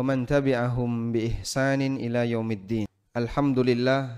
man 0.00 0.24
tabi'ahum 0.24 1.12
bi 1.12 1.28
ihsanin 1.28 2.00
ila 2.00 2.24
yaumiddin. 2.24 2.88
Alhamdulillah 3.12 4.16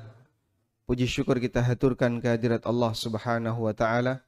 puji 0.87 1.11
syukur 1.11 1.43
kita 1.43 1.59
haturkan 1.59 2.23
kehadirat 2.23 2.63
Allah 2.63 2.95
Subhanahu 2.95 3.67
wa 3.67 3.75
taala. 3.75 4.23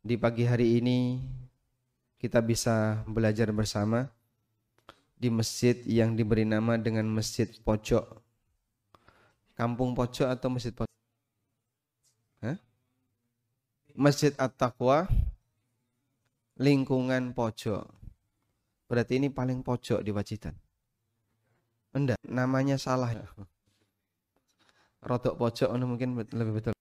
Di 0.00 0.16
pagi 0.16 0.48
hari 0.48 0.80
ini 0.80 1.20
kita 2.16 2.40
bisa 2.40 3.04
belajar 3.04 3.52
bersama 3.52 4.08
di 5.20 5.28
masjid 5.28 5.76
yang 5.84 6.16
diberi 6.16 6.48
nama 6.48 6.80
dengan 6.80 7.04
Masjid 7.04 7.52
Pojok. 7.60 8.04
Kampung 9.52 9.92
Pojok 9.92 10.28
atau 10.32 10.48
Masjid 10.48 10.72
Pojok? 10.72 10.96
Hah? 12.40 12.56
Masjid 13.92 14.32
At-Taqwa 14.40 15.04
lingkungan 16.56 17.36
pojok. 17.36 17.95
Berarti 18.86 19.18
ini 19.18 19.28
paling 19.30 19.66
pojok 19.66 20.02
di 20.02 20.14
Pacitan. 20.14 20.54
Enggak, 21.90 22.18
namanya 22.22 22.78
salah. 22.78 23.10
Rodok 25.02 25.34
pojok 25.38 25.70
mungkin 25.82 26.18
lebih 26.18 26.62
betul. 26.62 26.74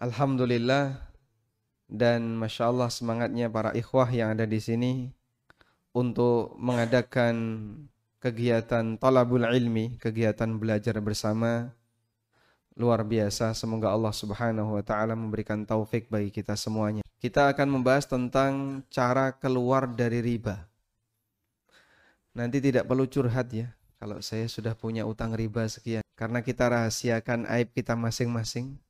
Alhamdulillah 0.00 0.96
dan 1.90 2.38
masya 2.38 2.70
Allah 2.70 2.88
semangatnya 2.88 3.52
para 3.52 3.74
ikhwah 3.76 4.08
yang 4.08 4.32
ada 4.32 4.46
di 4.46 4.62
sini 4.62 5.12
untuk 5.90 6.54
mengadakan 6.56 7.66
kegiatan 8.22 8.96
talabul 8.96 9.44
ilmi, 9.44 9.98
kegiatan 9.98 10.56
belajar 10.56 10.96
bersama 11.04 11.74
luar 12.78 13.04
biasa. 13.04 13.52
Semoga 13.52 13.92
Allah 13.92 14.14
Subhanahu 14.14 14.78
wa 14.78 14.84
taala 14.86 15.12
memberikan 15.12 15.66
taufik 15.66 16.08
bagi 16.08 16.32
kita 16.32 16.54
semuanya. 16.56 17.04
Kita 17.20 17.52
akan 17.52 17.68
membahas 17.68 18.08
tentang 18.08 18.80
cara 18.88 19.36
keluar 19.36 19.84
dari 19.84 20.24
riba. 20.24 20.64
Nanti 22.32 22.64
tidak 22.64 22.88
perlu 22.88 23.04
curhat 23.04 23.52
ya, 23.52 23.76
kalau 24.00 24.24
saya 24.24 24.48
sudah 24.48 24.72
punya 24.72 25.04
utang 25.04 25.36
riba 25.36 25.68
sekian. 25.68 26.00
Karena 26.16 26.40
kita 26.40 26.72
rahasiakan 26.72 27.44
aib 27.52 27.76
kita 27.76 27.92
masing-masing. 27.92 28.80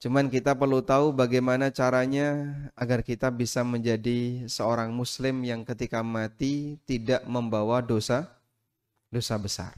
Cuman 0.00 0.32
kita 0.32 0.56
perlu 0.56 0.80
tahu 0.80 1.12
bagaimana 1.12 1.68
caranya 1.68 2.52
agar 2.76 3.04
kita 3.04 3.32
bisa 3.32 3.60
menjadi 3.60 4.44
seorang 4.48 4.92
muslim 4.92 5.40
yang 5.44 5.64
ketika 5.68 6.04
mati 6.04 6.80
tidak 6.88 7.24
membawa 7.28 7.80
dosa 7.80 8.28
dosa 9.08 9.36
besar. 9.40 9.72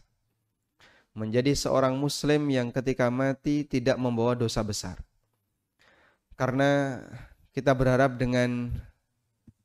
Menjadi 1.15 1.55
seorang 1.55 1.99
muslim 1.99 2.47
yang 2.51 2.71
ketika 2.71 3.11
mati 3.11 3.63
tidak 3.67 3.99
membawa 3.99 4.39
dosa 4.39 4.63
besar. 4.63 5.08
Karena 6.39 7.03
kita 7.51 7.75
berharap 7.75 8.15
dengan 8.15 8.71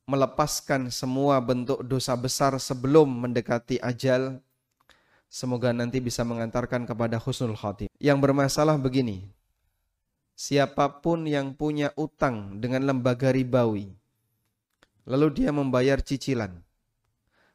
melepaskan 0.09 0.89
semua 0.89 1.38
bentuk 1.38 1.85
dosa 1.85 2.17
besar 2.17 2.57
sebelum 2.57 3.05
mendekati 3.05 3.77
ajal, 3.77 4.41
semoga 5.29 5.69
nanti 5.69 6.01
bisa 6.01 6.25
mengantarkan 6.25 6.89
kepada 6.89 7.21
husnul 7.21 7.53
khatim. 7.53 7.88
Yang 8.01 8.17
bermasalah 8.25 8.81
begini, 8.81 9.29
siapa 10.33 10.99
pun 10.99 11.29
yang 11.29 11.53
punya 11.53 11.94
utang 11.95 12.57
dengan 12.57 12.89
lembaga 12.89 13.29
ribawi, 13.29 13.94
lalu 15.06 15.45
dia 15.45 15.53
membayar 15.53 16.01
cicilan. 16.01 16.57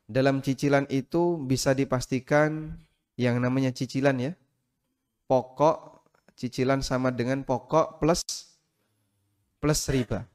Dalam 0.09 0.41
cicilan 0.41 0.89
itu 0.89 1.37
bisa 1.43 1.77
dipastikan 1.77 2.81
yang 3.21 3.43
namanya 3.45 3.75
cicilan 3.75 4.17
ya, 4.17 4.33
pokok 5.29 6.07
cicilan 6.39 6.81
sama 6.81 7.13
dengan 7.13 7.45
pokok 7.45 8.01
plus 8.01 8.48
plus 9.59 9.87
riba. 9.91 10.27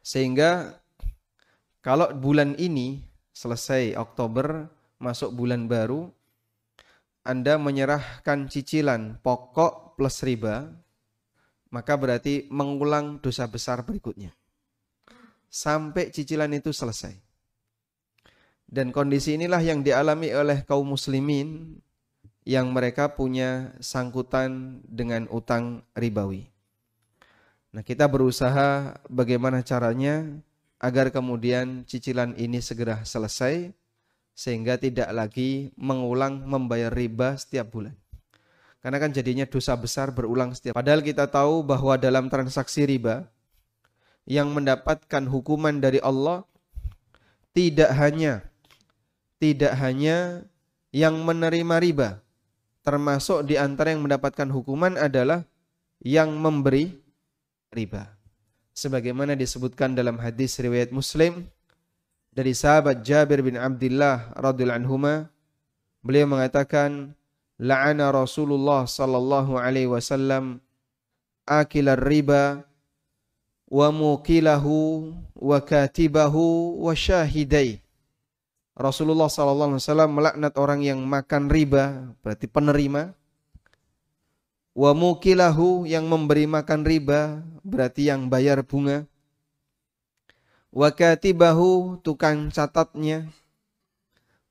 Sehingga 0.00 0.78
kalau 1.82 2.12
bulan 2.14 2.54
ini 2.56 3.02
selesai 3.34 3.98
Oktober 3.98 4.70
masuk 4.96 5.34
bulan 5.34 5.68
baru 5.68 6.08
Anda 7.26 7.58
menyerahkan 7.58 8.46
cicilan 8.46 9.18
pokok 9.18 9.98
plus 9.98 10.22
riba 10.22 10.70
maka 11.76 11.98
berarti 11.98 12.46
mengulang 12.48 13.18
dosa 13.20 13.44
besar 13.50 13.82
berikutnya. 13.82 14.32
Sampai 15.50 16.08
cicilan 16.08 16.48
itu 16.54 16.70
selesai. 16.70 17.12
Dan 18.66 18.90
kondisi 18.90 19.38
inilah 19.38 19.62
yang 19.62 19.84
dialami 19.84 20.34
oleh 20.34 20.66
kaum 20.66 20.96
muslimin 20.96 21.78
yang 22.46 22.70
mereka 22.70 23.14
punya 23.14 23.74
sangkutan 23.78 24.82
dengan 24.86 25.30
utang 25.30 25.86
ribawi. 25.94 26.55
Nah, 27.76 27.84
kita 27.84 28.08
berusaha 28.08 28.96
bagaimana 29.04 29.60
caranya 29.60 30.24
agar 30.80 31.12
kemudian 31.12 31.84
cicilan 31.84 32.32
ini 32.40 32.64
segera 32.64 33.04
selesai 33.04 33.68
sehingga 34.32 34.80
tidak 34.80 35.12
lagi 35.12 35.76
mengulang 35.76 36.40
membayar 36.48 36.88
riba 36.88 37.36
setiap 37.36 37.76
bulan. 37.76 37.92
Karena 38.80 38.96
kan 38.96 39.12
jadinya 39.12 39.44
dosa 39.44 39.76
besar 39.76 40.08
berulang 40.08 40.56
setiap. 40.56 40.72
Padahal 40.72 41.04
kita 41.04 41.28
tahu 41.28 41.60
bahwa 41.68 42.00
dalam 42.00 42.32
transaksi 42.32 42.88
riba 42.88 43.28
yang 44.24 44.56
mendapatkan 44.56 45.28
hukuman 45.28 45.76
dari 45.76 46.00
Allah 46.00 46.48
tidak 47.52 47.92
hanya 47.92 48.40
tidak 49.36 49.76
hanya 49.76 50.48
yang 50.96 51.20
menerima 51.28 51.76
riba, 51.76 52.24
termasuk 52.80 53.44
di 53.44 53.60
antara 53.60 53.92
yang 53.92 54.00
mendapatkan 54.00 54.48
hukuman 54.48 54.96
adalah 54.96 55.44
yang 56.00 56.32
memberi 56.40 57.04
riba. 57.76 58.08
Sebagaimana 58.72 59.36
disebutkan 59.36 59.92
dalam 59.92 60.16
hadis 60.16 60.56
riwayat 60.56 60.88
Muslim 60.92 61.44
dari 62.36 62.52
sahabat 62.52 63.00
Jabir 63.00 63.40
bin 63.40 63.56
Abdullah 63.56 64.32
radhiyallahu 64.36 64.80
anhuma 64.84 65.14
beliau 66.04 66.28
mengatakan 66.28 67.16
la'ana 67.56 68.12
Rasulullah 68.12 68.84
sallallahu 68.84 69.56
alaihi 69.56 69.88
wasallam 69.88 70.60
akilar 71.48 71.96
riba 71.96 72.68
wa 73.72 73.88
mukilahu 73.88 75.10
wa 75.32 75.58
katibahu 75.64 76.76
wa 76.84 76.92
syahidai 76.92 77.80
Rasulullah 78.76 79.32
sallallahu 79.32 79.80
alaihi 79.80 79.88
wasallam 79.88 80.10
melaknat 80.12 80.52
orang 80.60 80.84
yang 80.84 81.00
makan 81.00 81.48
riba 81.48 82.12
berarti 82.20 82.44
penerima 82.44 83.16
Wa 84.76 84.92
mukilahu 84.92 85.88
yang 85.88 86.04
memberi 86.04 86.44
makan 86.44 86.84
riba 86.84 87.40
berarti 87.64 88.12
yang 88.12 88.28
bayar 88.28 88.60
bunga. 88.60 89.08
Wa 90.68 90.92
katibahu 90.92 91.96
tukang 92.04 92.52
catatnya. 92.52 93.32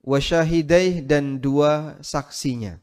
Wa 0.02 0.18
syahidai 0.18 1.06
dan 1.06 1.38
dua 1.38 2.02
saksinya. 2.02 2.82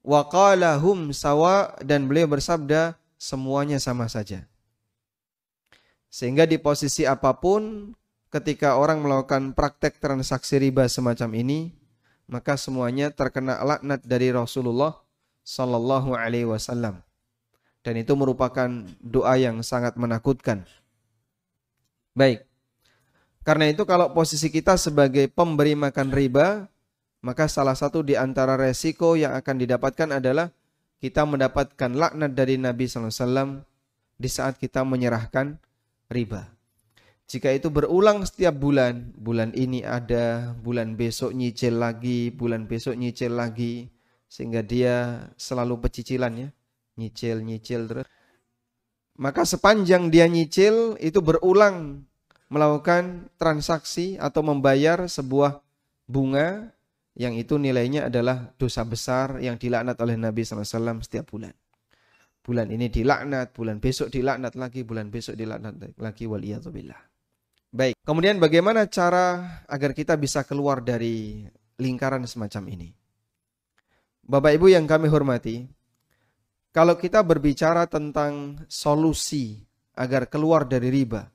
Wa 0.00 0.24
qalahum 0.24 1.12
sawa 1.12 1.76
dan 1.84 2.08
beliau 2.08 2.32
bersabda 2.32 2.96
semuanya 3.20 3.76
sama 3.76 4.08
saja. 4.08 4.48
Sehingga 6.08 6.48
di 6.48 6.56
posisi 6.56 7.04
apa 7.04 7.36
pun 7.36 7.92
ketika 8.32 8.80
orang 8.80 9.04
melakukan 9.04 9.52
praktek 9.52 10.00
transaksi 10.00 10.56
riba 10.56 10.88
semacam 10.88 11.36
ini, 11.36 11.76
maka 12.24 12.56
semuanya 12.56 13.12
terkena 13.12 13.60
laknat 13.60 14.00
dari 14.00 14.32
Rasulullah 14.32 15.09
sallallahu 15.44 16.14
alaihi 16.16 16.48
wasallam. 16.48 17.02
Dan 17.80 17.96
itu 17.96 18.12
merupakan 18.12 18.68
doa 19.00 19.34
yang 19.40 19.64
sangat 19.64 19.96
menakutkan. 19.96 20.68
Baik. 22.12 22.44
Karena 23.40 23.72
itu 23.72 23.88
kalau 23.88 24.12
posisi 24.12 24.52
kita 24.52 24.76
sebagai 24.76 25.24
pemberi 25.32 25.72
makan 25.72 26.12
riba, 26.12 26.68
maka 27.24 27.48
salah 27.48 27.72
satu 27.72 28.04
di 28.04 28.16
antara 28.16 28.60
resiko 28.60 29.16
yang 29.16 29.32
akan 29.32 29.56
didapatkan 29.64 30.20
adalah 30.20 30.52
kita 31.00 31.24
mendapatkan 31.24 31.90
laknat 31.96 32.36
dari 32.36 32.60
Nabi 32.60 32.84
SAW 32.84 33.64
di 34.20 34.28
saat 34.28 34.60
kita 34.60 34.84
menyerahkan 34.84 35.56
riba. 36.12 36.52
Jika 37.30 37.48
itu 37.54 37.72
berulang 37.72 38.26
setiap 38.26 38.58
bulan, 38.58 39.14
bulan 39.16 39.54
ini 39.56 39.86
ada, 39.86 40.52
bulan 40.60 40.98
besok 40.98 41.32
nyicil 41.32 41.80
lagi, 41.80 42.28
bulan 42.34 42.66
besok 42.66 42.98
nyicil 42.98 43.38
lagi, 43.38 43.88
sehingga 44.30 44.62
dia 44.62 45.26
selalu 45.34 45.82
pecicilan 45.82 46.32
ya 46.46 46.48
nyicil 46.94 47.42
nyicil 47.42 47.90
terus 47.90 48.06
maka 49.18 49.42
sepanjang 49.42 50.08
dia 50.08 50.30
nyicil 50.30 50.94
itu 51.02 51.18
berulang 51.18 52.06
melakukan 52.46 53.26
transaksi 53.34 54.14
atau 54.16 54.40
membayar 54.46 55.06
sebuah 55.10 55.60
bunga 56.06 56.70
yang 57.18 57.34
itu 57.38 57.58
nilainya 57.58 58.10
adalah 58.10 58.50
dosa 58.58 58.82
besar 58.86 59.42
yang 59.42 59.58
dilaknat 59.58 59.98
oleh 60.02 60.16
Nabi 60.16 60.42
SAW 60.46 61.04
setiap 61.04 61.30
bulan. 61.30 61.54
Bulan 62.40 62.72
ini 62.72 62.88
dilaknat, 62.88 63.52
bulan 63.52 63.78
besok 63.78 64.08
dilaknat 64.08 64.56
lagi, 64.56 64.82
bulan 64.82 65.12
besok 65.12 65.36
dilaknat 65.36 65.94
lagi, 66.00 66.24
waliyatubillah. 66.24 66.98
Baik, 67.70 67.94
kemudian 68.02 68.42
bagaimana 68.42 68.88
cara 68.90 69.62
agar 69.70 69.94
kita 69.94 70.18
bisa 70.18 70.42
keluar 70.42 70.82
dari 70.82 71.46
lingkaran 71.78 72.26
semacam 72.26 72.66
ini? 72.72 72.99
Bapak 74.30 74.54
Ibu 74.54 74.70
yang 74.70 74.86
kami 74.86 75.10
hormati, 75.10 75.66
kalau 76.70 76.94
kita 76.94 77.18
berbicara 77.18 77.90
tentang 77.90 78.62
solusi 78.70 79.66
agar 79.98 80.30
keluar 80.30 80.62
dari 80.62 80.86
riba, 80.86 81.26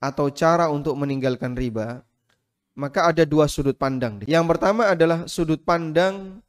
atau 0.00 0.32
cara 0.32 0.72
untuk 0.72 0.96
meninggalkan 0.96 1.52
riba, 1.52 2.00
maka 2.72 3.12
ada 3.12 3.28
dua 3.28 3.52
sudut 3.52 3.76
pandang. 3.76 4.24
Yang 4.24 4.46
pertama 4.48 4.88
adalah 4.88 5.28
sudut 5.28 5.60
pandang 5.60 6.40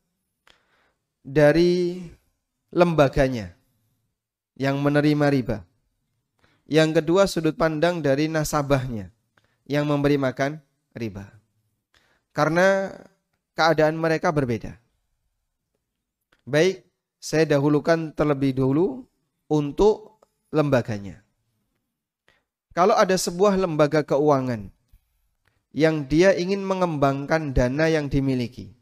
dari 1.19 1.99
lembaganya 2.71 3.51
yang 4.55 4.79
menerima 4.79 5.27
riba. 5.27 5.57
Yang 6.71 7.03
kedua 7.03 7.27
sudut 7.27 7.59
pandang 7.59 7.99
dari 7.99 8.31
nasabahnya 8.31 9.11
yang 9.67 9.83
memberi 9.83 10.15
makan 10.15 10.63
riba. 10.95 11.27
Karena 12.31 12.87
keadaan 13.51 13.99
mereka 13.99 14.31
berbeda. 14.31 14.80
Baik, 16.41 16.81
saya 17.21 17.45
dahulukan 17.45 18.17
terlebih 18.17 18.57
dahulu 18.57 19.05
untuk 19.45 20.17
lembaganya. 20.49 21.21
Kalau 22.73 22.97
ada 22.97 23.13
sebuah 23.13 23.61
lembaga 23.61 24.01
keuangan 24.01 24.73
yang 25.69 26.09
dia 26.09 26.33
ingin 26.33 26.65
mengembangkan 26.65 27.53
dana 27.53 27.85
yang 27.93 28.09
dimiliki, 28.09 28.73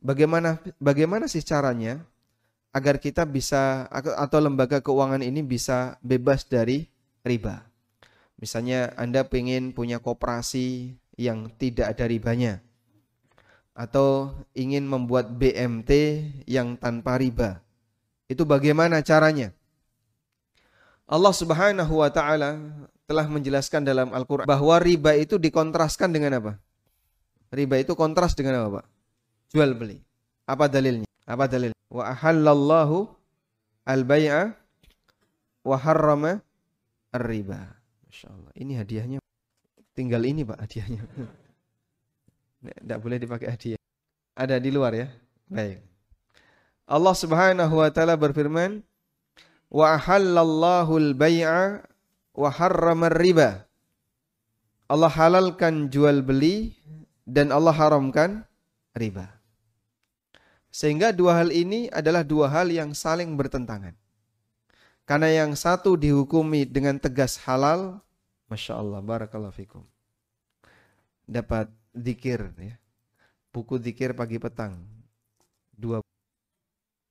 bagaimana 0.00 0.56
bagaimana 0.80 1.28
sih 1.28 1.44
caranya 1.44 2.00
agar 2.72 3.04
kita 3.04 3.28
bisa 3.28 3.84
atau 3.92 4.38
lembaga 4.40 4.80
keuangan 4.80 5.20
ini 5.20 5.44
bisa 5.44 6.00
bebas 6.00 6.48
dari 6.48 6.88
riba? 7.20 7.68
Misalnya 8.40 8.96
Anda 8.96 9.28
ingin 9.28 9.76
punya 9.76 10.00
koperasi 10.00 10.96
yang 11.20 11.52
tidak 11.60 11.96
ada 11.96 12.08
ribanya 12.08 12.65
atau 13.76 14.32
ingin 14.56 14.88
membuat 14.88 15.36
BMT 15.36 15.92
yang 16.48 16.80
tanpa 16.80 17.20
riba. 17.20 17.60
Itu 18.24 18.48
bagaimana 18.48 19.04
caranya? 19.04 19.52
Allah 21.06 21.30
Subhanahu 21.36 22.00
wa 22.00 22.10
taala 22.10 22.58
telah 23.06 23.28
menjelaskan 23.28 23.86
dalam 23.86 24.10
Al-Qur'an 24.10 24.48
bahwa 24.48 24.80
riba 24.82 25.14
itu 25.14 25.38
dikontraskan 25.38 26.10
dengan 26.10 26.40
apa? 26.40 26.52
Riba 27.54 27.78
itu 27.78 27.94
kontras 27.94 28.34
dengan 28.34 28.64
apa, 28.64 28.82
Pak? 28.82 28.86
Jual 29.54 29.78
beli. 29.78 30.02
Apa 30.48 30.66
dalilnya? 30.66 31.06
Apa 31.22 31.46
dalil? 31.46 31.70
Wa 31.86 32.10
ahallallahu 32.10 33.06
al-bai'a 33.86 34.50
wa 35.62 35.76
harrama 35.78 36.42
ar-riba. 37.14 37.78
Masyaallah. 38.10 38.50
Ini 38.58 38.72
hadiahnya. 38.82 39.18
Tinggal 39.94 40.26
ini, 40.26 40.42
Pak, 40.42 40.58
hadiahnya. 40.58 41.06
Tidak 42.74 42.98
boleh 42.98 43.18
dipakai 43.20 43.48
hadiah. 43.52 43.80
Ada 44.34 44.58
di 44.58 44.70
luar 44.74 44.92
ya? 44.92 45.08
Baik. 45.46 45.80
Allah 46.86 47.14
Subhanahu 47.14 47.74
wa 47.82 47.90
taala 47.90 48.14
berfirman, 48.14 48.82
wa 49.70 49.98
halallahu 49.98 50.92
al-bai'a 50.98 51.82
wa 52.34 52.48
harrama 52.50 53.10
riba. 53.10 53.66
Allah 54.86 55.10
halalkan 55.10 55.90
jual 55.90 56.22
beli 56.22 56.78
dan 57.26 57.50
Allah 57.50 57.74
haramkan 57.74 58.46
riba. 58.94 59.26
Sehingga 60.70 61.10
dua 61.10 61.42
hal 61.42 61.50
ini 61.50 61.90
adalah 61.90 62.22
dua 62.22 62.46
hal 62.52 62.70
yang 62.70 62.94
saling 62.94 63.34
bertentangan. 63.34 63.96
Karena 65.06 65.30
yang 65.30 65.58
satu 65.58 65.98
dihukumi 65.98 66.66
dengan 66.66 66.98
tegas 66.98 67.38
halal, 67.46 67.98
Masya 68.46 68.78
Allah, 68.78 69.02
Barakallahu 69.02 69.54
fikum. 69.54 69.82
Dapat 71.26 71.66
dikir, 71.96 72.52
ya. 72.60 72.76
buku 73.50 73.80
dikir 73.80 74.12
pagi 74.12 74.36
petang. 74.36 74.76
Dua. 75.72 76.04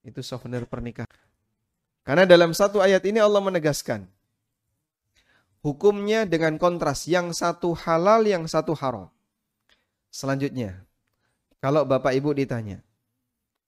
Itu 0.06 0.22
souvenir 0.22 0.70
pernikahan. 0.70 1.10
Karena 2.06 2.30
dalam 2.30 2.54
satu 2.54 2.86
ayat 2.86 3.02
ini 3.10 3.18
Allah 3.18 3.42
menegaskan 3.42 4.06
hukumnya 5.66 6.30
dengan 6.30 6.62
kontras 6.62 7.10
yang 7.10 7.34
satu 7.34 7.74
halal 7.74 8.22
yang 8.30 8.46
satu 8.46 8.78
haram. 8.78 9.10
Selanjutnya, 10.14 10.86
kalau 11.58 11.81
Bapak 11.81 12.14
Ibu 12.14 12.38
ditanya, 12.38 12.86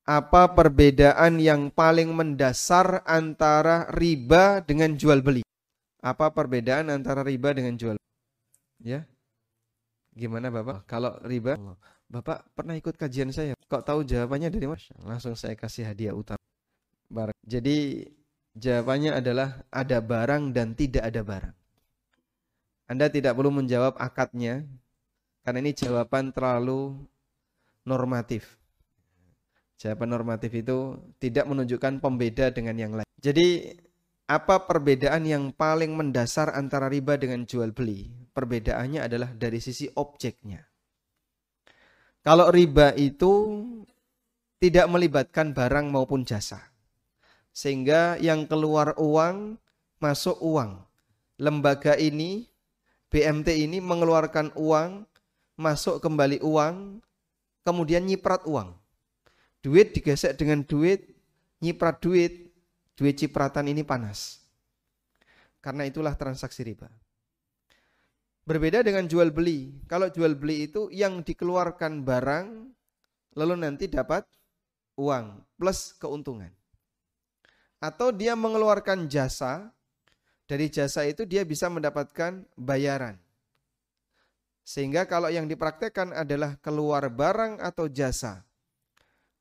apa 0.05 0.53
perbedaan 0.53 1.41
yang 1.41 1.73
paling 1.73 2.13
mendasar 2.13 3.01
antara 3.09 3.89
riba 3.89 4.61
dengan 4.61 4.93
jual 4.93 5.25
beli? 5.25 5.41
Apa 5.97 6.29
perbedaan 6.29 6.93
antara 6.93 7.25
riba 7.25 7.57
dengan 7.57 7.73
jual 7.73 7.97
beli? 7.97 8.13
Ya. 8.85 9.09
Gimana 10.17 10.49
Bapak? 10.49 10.89
Kalau 10.89 11.13
riba, 11.21 11.53
Bapak 12.09 12.49
pernah 12.57 12.73
ikut 12.73 12.97
kajian 12.97 13.29
saya. 13.29 13.53
Kok 13.53 13.85
tahu 13.85 14.01
jawabannya 14.01 14.49
dari 14.49 14.65
mana? 14.65 14.81
Langsung 15.05 15.37
saya 15.37 15.53
kasih 15.53 15.85
hadiah 15.93 16.17
utama. 16.17 16.41
Jadi 17.45 18.03
Jawabannya 18.57 19.21
adalah 19.21 19.61
ada 19.69 20.01
barang 20.01 20.49
dan 20.49 20.73
tidak 20.73 21.05
ada 21.05 21.21
barang. 21.21 21.55
Anda 22.89 23.05
tidak 23.13 23.37
perlu 23.37 23.53
menjawab 23.53 24.01
akadnya 24.01 24.65
karena 25.45 25.61
ini 25.61 25.77
jawaban 25.77 26.33
terlalu 26.33 26.97
normatif. 27.85 28.57
Jawaban 29.77 30.09
normatif 30.09 30.49
itu 30.57 30.97
tidak 31.21 31.45
menunjukkan 31.45 32.01
pembeda 32.01 32.49
dengan 32.49 32.75
yang 32.81 32.93
lain. 32.97 33.05
Jadi 33.21 33.77
apa 34.25 34.65
perbedaan 34.65 35.21
yang 35.29 35.53
paling 35.53 35.93
mendasar 35.93 36.49
antara 36.57 36.89
riba 36.89 37.13
dengan 37.13 37.45
jual 37.45 37.69
beli? 37.69 38.09
Perbedaannya 38.37 39.01
adalah 39.01 39.33
dari 39.33 39.57
sisi 39.57 39.89
objeknya. 39.97 40.61
Kalau 42.21 42.53
riba 42.53 42.93
itu 42.93 43.33
tidak 44.61 44.85
melibatkan 44.93 45.57
barang 45.57 45.89
maupun 45.89 46.21
jasa. 46.21 46.61
Sehingga 47.49 48.21
yang 48.21 48.45
keluar 48.45 48.93
uang, 49.01 49.57
masuk 49.97 50.37
uang. 50.37 50.85
Lembaga 51.41 51.97
ini, 51.97 52.45
BMT 53.09 53.57
ini 53.57 53.81
mengeluarkan 53.81 54.53
uang, 54.53 55.09
masuk 55.57 55.97
kembali 55.97 56.37
uang, 56.45 57.01
kemudian 57.65 58.05
nyiprat 58.05 58.45
uang. 58.45 58.69
Duit 59.65 59.97
digesek 59.97 60.37
dengan 60.37 60.61
duit, 60.61 61.09
nyiprat 61.65 61.97
duit, 61.97 62.53
duit 62.93 63.17
cipratan 63.17 63.65
ini 63.65 63.81
panas. 63.81 64.45
Karena 65.57 65.89
itulah 65.89 66.13
transaksi 66.13 66.61
riba. 66.61 67.06
Berbeda 68.47 68.79
dengan 68.79 69.03
jual 69.11 69.35
beli. 69.35 69.75
Kalau 69.91 70.07
jual 70.07 70.39
beli 70.39 70.71
itu 70.71 70.87
yang 70.87 71.19
dikeluarkan 71.19 72.07
barang, 72.07 72.47
lalu 73.35 73.53
nanti 73.59 73.91
dapat 73.91 74.23
uang 74.95 75.43
plus 75.59 75.91
keuntungan 75.99 76.57
atau 77.77 78.09
dia 78.09 78.33
mengeluarkan 78.33 79.05
jasa, 79.05 79.69
dari 80.49 80.69
jasa 80.71 81.05
itu 81.05 81.25
dia 81.29 81.45
bisa 81.45 81.69
mendapatkan 81.69 82.45
bayaran. 82.57 83.17
Sehingga 84.67 85.07
kalau 85.07 85.31
yang 85.31 85.47
dipraktekkan 85.47 86.11
adalah 86.11 86.59
keluar 86.59 87.07
barang 87.07 87.63
atau 87.63 87.87
jasa, 87.87 88.43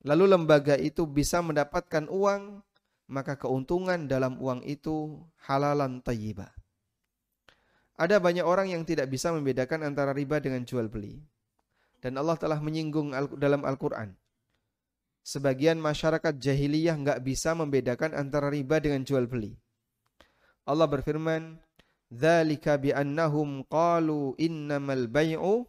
lalu 0.06 0.30
lembaga 0.30 0.78
itu 0.78 1.02
bisa 1.08 1.42
mendapatkan 1.42 2.06
uang, 2.06 2.62
maka 3.10 3.34
keuntungan 3.34 4.06
dalam 4.06 4.38
uang 4.38 4.62
itu 4.62 5.18
halalan 5.50 5.98
tayyibah. 5.98 6.55
Ada 7.96 8.20
banyak 8.20 8.44
orang 8.44 8.68
yang 8.68 8.84
tidak 8.84 9.08
bisa 9.08 9.32
membedakan 9.32 9.84
antara 9.88 10.12
riba 10.12 10.36
dengan 10.40 10.64
jual 10.68 10.92
beli. 10.92 11.16
Dan 12.00 12.20
Allah 12.20 12.36
telah 12.36 12.60
menyinggung 12.60 13.12
dalam 13.40 13.64
Al-Quran 13.64 14.12
sebagian 15.26 15.82
masyarakat 15.82 16.38
jahiliyah 16.38 16.94
nggak 16.94 17.20
bisa 17.26 17.50
membedakan 17.58 18.14
antara 18.14 18.46
riba 18.46 18.78
dengan 18.78 19.02
jual 19.02 19.26
beli. 19.26 19.58
Allah 20.62 20.86
berfirman, 20.86 21.58
"Dzalika 22.06 22.78
bi 22.78 22.94
annahum 22.94 23.66
qalu 23.66 24.38
innamal 24.38 25.10
bai'u 25.10 25.66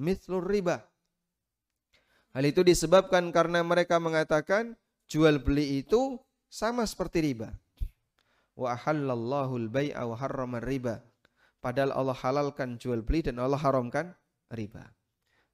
mithlur 0.00 0.48
riba." 0.48 0.80
Hal 2.32 2.48
itu 2.48 2.64
disebabkan 2.64 3.28
karena 3.28 3.60
mereka 3.60 4.00
mengatakan 4.00 4.72
jual 5.04 5.36
beli 5.36 5.84
itu 5.84 6.16
sama 6.48 6.88
seperti 6.88 7.20
riba. 7.20 7.52
Wa 8.56 8.72
ahallallahu 8.72 9.68
al-bai'a 9.68 10.00
wa 10.08 10.16
harrama 10.16 10.64
riba. 10.64 11.04
Padahal 11.62 11.94
Allah 11.94 12.18
halalkan 12.18 12.74
jual 12.74 13.06
beli 13.06 13.22
dan 13.22 13.38
Allah 13.38 13.56
haramkan 13.62 14.10
riba. 14.50 14.82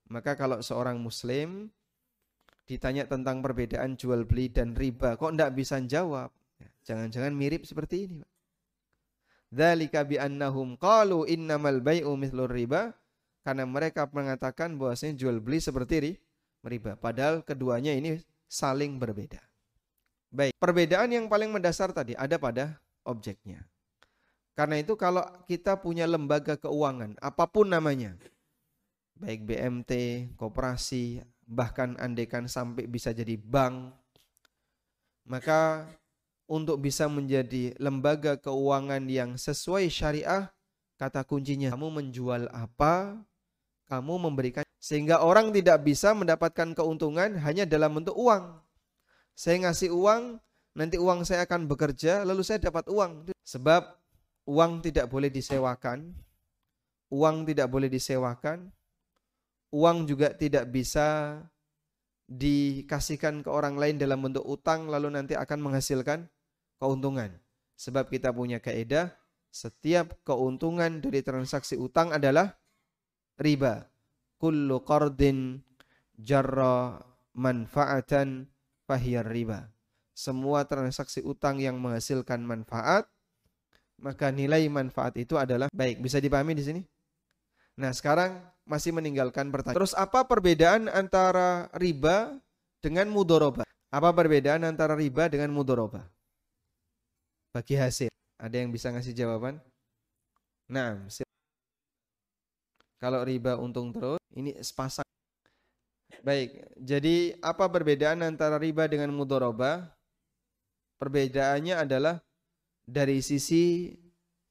Maka 0.08 0.40
kalau 0.40 0.64
seorang 0.64 0.96
muslim 0.96 1.68
ditanya 2.64 3.04
tentang 3.04 3.44
perbedaan 3.44 3.92
jual 3.92 4.24
beli 4.24 4.48
dan 4.48 4.72
riba, 4.72 5.20
kok 5.20 5.36
enggak 5.36 5.52
bisa 5.52 5.76
jawab? 5.84 6.32
Ya, 6.56 6.68
jangan-jangan 6.88 7.36
mirip 7.36 7.68
seperti 7.68 8.08
ini. 8.08 8.24
Dzalika 9.52 10.08
bi 10.08 10.16
qalu 10.80 11.28
innamal 11.28 11.84
bai'u 11.84 12.16
mithlur 12.16 12.48
riba 12.48 12.96
karena 13.44 13.64
mereka 13.68 14.08
mengatakan 14.08 14.76
bahwasanya 14.80 15.16
jual 15.16 15.40
beli 15.40 15.60
seperti 15.60 16.16
riba 16.64 16.96
padahal 17.00 17.44
keduanya 17.44 17.92
ini 17.92 18.20
saling 18.48 18.96
berbeda. 18.96 19.40
Baik, 20.28 20.52
perbedaan 20.60 21.08
yang 21.08 21.28
paling 21.28 21.48
mendasar 21.48 21.92
tadi 21.92 22.12
ada 22.12 22.36
pada 22.36 22.76
objeknya. 23.04 23.64
Karena 24.58 24.82
itu 24.82 24.98
kalau 24.98 25.22
kita 25.46 25.78
punya 25.78 26.02
lembaga 26.02 26.58
keuangan 26.58 27.14
apa 27.22 27.46
pun 27.46 27.70
namanya, 27.70 28.18
baik 29.14 29.46
BMT, 29.46 29.92
koperasi, 30.34 31.22
bahkan 31.46 31.94
andekan 32.02 32.50
sampai 32.50 32.90
bisa 32.90 33.14
jadi 33.14 33.38
bank, 33.38 33.94
maka 35.30 35.86
untuk 36.50 36.82
bisa 36.82 37.06
menjadi 37.06 37.70
lembaga 37.78 38.34
keuangan 38.34 39.06
yang 39.06 39.38
sesuai 39.38 39.86
syariah, 39.94 40.50
kata 40.98 41.22
kuncinya 41.22 41.70
kamu 41.78 42.02
menjual 42.02 42.50
apa, 42.50 43.14
kamu 43.86 44.26
memberikan 44.26 44.66
sehingga 44.82 45.22
orang 45.22 45.54
tidak 45.54 45.86
bisa 45.86 46.10
mendapatkan 46.18 46.74
keuntungan 46.74 47.38
hanya 47.46 47.62
dalam 47.62 47.94
bentuk 47.94 48.18
uang. 48.18 48.58
Saya 49.38 49.70
ngasih 49.70 49.94
uang, 49.94 50.42
nanti 50.74 50.98
uang 50.98 51.22
saya 51.22 51.46
akan 51.46 51.70
bekerja, 51.70 52.26
lalu 52.26 52.42
saya 52.42 52.58
dapat 52.58 52.90
uang. 52.90 53.30
Sebab 53.46 53.98
uang 54.48 54.80
tidak 54.80 55.12
boleh 55.12 55.28
disewakan, 55.28 56.16
uang 57.12 57.44
tidak 57.44 57.68
boleh 57.68 57.92
disewakan, 57.92 58.72
uang 59.68 60.08
juga 60.08 60.32
tidak 60.32 60.72
bisa 60.72 61.36
dikasihkan 62.28 63.44
ke 63.44 63.48
orang 63.52 63.76
lain 63.76 64.00
dalam 64.00 64.24
bentuk 64.24 64.44
utang 64.48 64.88
lalu 64.88 65.12
nanti 65.12 65.36
akan 65.36 65.60
menghasilkan 65.60 66.24
keuntungan. 66.80 67.36
Sebab 67.76 68.08
kita 68.08 68.32
punya 68.32 68.58
kaidah 68.58 69.12
setiap 69.52 70.16
keuntungan 70.24 71.04
dari 71.04 71.20
transaksi 71.20 71.76
utang 71.76 72.16
adalah 72.16 72.56
riba. 73.36 73.84
Kullu 74.38 74.82
qardin 74.86 75.60
jarra 76.16 76.98
manfaatan 77.36 78.48
fahiyar 78.88 79.28
riba. 79.28 79.70
Semua 80.14 80.66
transaksi 80.66 81.22
utang 81.22 81.62
yang 81.62 81.78
menghasilkan 81.78 82.42
manfaat 82.42 83.06
maka 83.98 84.30
nilai 84.30 84.66
manfaat 84.70 85.18
itu 85.18 85.34
adalah 85.34 85.66
baik. 85.70 86.02
Bisa 86.02 86.22
dipahami 86.22 86.54
di 86.54 86.64
sini? 86.64 86.82
Nah, 87.78 87.94
sekarang 87.94 88.42
masih 88.66 88.90
meninggalkan 88.90 89.50
pertanyaan. 89.54 89.78
Terus 89.78 89.94
apa 89.94 90.26
perbedaan 90.26 90.90
antara 90.90 91.70
riba 91.78 92.38
dengan 92.82 93.06
mudoroba? 93.10 93.62
Apa 93.88 94.10
perbedaan 94.12 94.66
antara 94.66 94.98
riba 94.98 95.30
dengan 95.30 95.54
mudoroba? 95.54 96.06
bagi 97.58 97.74
hasil. 97.74 98.12
Ada 98.38 98.62
yang 98.62 98.70
bisa 98.70 98.94
ngasih 98.94 99.16
jawaban? 99.18 99.58
Nah, 100.70 101.00
kalau 103.02 103.26
riba 103.26 103.58
untung 103.58 103.90
terus, 103.90 104.22
ini 104.36 104.54
sepasang. 104.62 105.06
Baik, 106.22 106.70
jadi 106.78 107.34
apa 107.42 107.66
perbedaan 107.66 108.22
antara 108.22 108.62
riba 108.62 108.86
dengan 108.86 109.10
mudoroba? 109.10 109.90
Perbedaannya 110.98 111.78
adalah 111.78 112.22
dari 112.88 113.20
sisi 113.20 113.92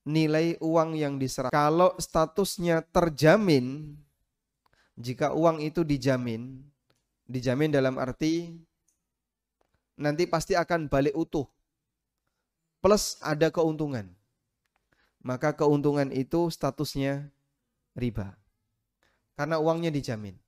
nilai 0.06 0.62
uang 0.62 0.94
yang 0.94 1.18
diserah. 1.18 1.50
Kalau 1.50 1.98
statusnya 1.98 2.86
terjamin, 2.94 3.98
jika 4.94 5.34
uang 5.34 5.66
itu 5.66 5.82
dijamin, 5.82 6.62
dijamin 7.26 7.74
dalam 7.74 7.98
arti 7.98 8.54
nanti 9.98 10.30
pasti 10.30 10.54
akan 10.54 10.86
balik 10.86 11.18
utuh 11.18 11.50
plus 12.88 13.20
ada 13.20 13.50
keuntungan. 13.52 14.08
Maka 15.20 15.52
keuntungan 15.52 16.08
itu 16.14 16.48
statusnya 16.48 17.28
riba. 17.98 18.38
Karena 19.36 19.60
uangnya 19.60 19.92
dijamin. 19.92 20.40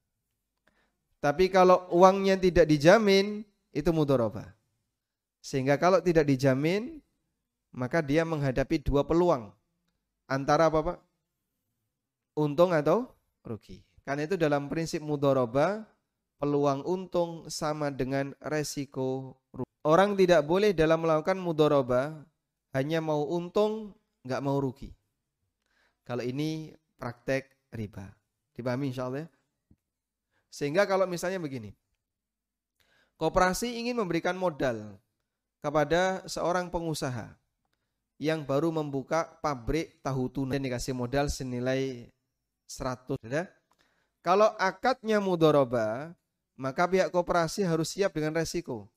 Tapi 1.20 1.52
kalau 1.52 1.84
uangnya 1.92 2.40
tidak 2.40 2.64
dijamin, 2.64 3.44
itu 3.76 3.92
mudoroba. 3.92 4.56
Sehingga 5.44 5.76
kalau 5.76 6.00
tidak 6.00 6.24
dijamin, 6.32 7.04
maka 7.74 8.02
dia 8.02 8.26
menghadapi 8.26 8.82
dua 8.82 9.06
peluang. 9.06 9.54
Antara 10.30 10.70
apa 10.70 10.80
Pak? 10.82 10.98
Untung 12.38 12.74
atau 12.74 13.10
rugi. 13.46 13.82
Karena 14.06 14.26
itu 14.26 14.38
dalam 14.38 14.70
prinsip 14.70 15.02
mudoroba, 15.02 15.86
peluang 16.42 16.82
untung 16.86 17.46
sama 17.52 17.94
dengan 17.94 18.34
resiko 18.42 19.38
rugi. 19.54 19.70
Orang 19.86 20.16
tidak 20.20 20.46
boleh 20.46 20.76
dalam 20.76 21.02
melakukan 21.02 21.38
mudoroba 21.40 22.26
hanya 22.74 23.02
mau 23.02 23.26
untung, 23.26 23.98
nggak 24.26 24.44
mau 24.44 24.58
rugi. 24.62 24.94
Kalau 26.06 26.26
ini 26.26 26.74
praktek 26.98 27.70
riba. 27.74 28.10
Dipahami 28.54 28.92
insya 28.92 29.08
Allah 29.08 29.26
ya? 29.26 29.30
Sehingga 30.50 30.84
kalau 30.90 31.06
misalnya 31.06 31.38
begini. 31.38 31.72
Koperasi 33.20 33.78
ingin 33.78 34.00
memberikan 34.00 34.34
modal 34.34 34.96
kepada 35.60 36.24
seorang 36.26 36.72
pengusaha 36.72 37.36
yang 38.20 38.44
baru 38.44 38.70
membuka 38.70 39.26
pabrik 39.40 40.04
tahu 40.04 40.28
tuna 40.28 40.60
dan 40.60 40.68
dikasih 40.68 40.92
modal 40.92 41.32
senilai 41.32 42.12
100 42.68 43.16
ya. 43.26 43.48
Kalau 44.20 44.52
akadnya 44.60 45.24
mudoroba, 45.24 46.12
maka 46.60 46.84
pihak 46.84 47.16
koperasi 47.16 47.64
harus 47.64 47.96
siap 47.96 48.12
dengan 48.12 48.36
resiko. 48.36 48.92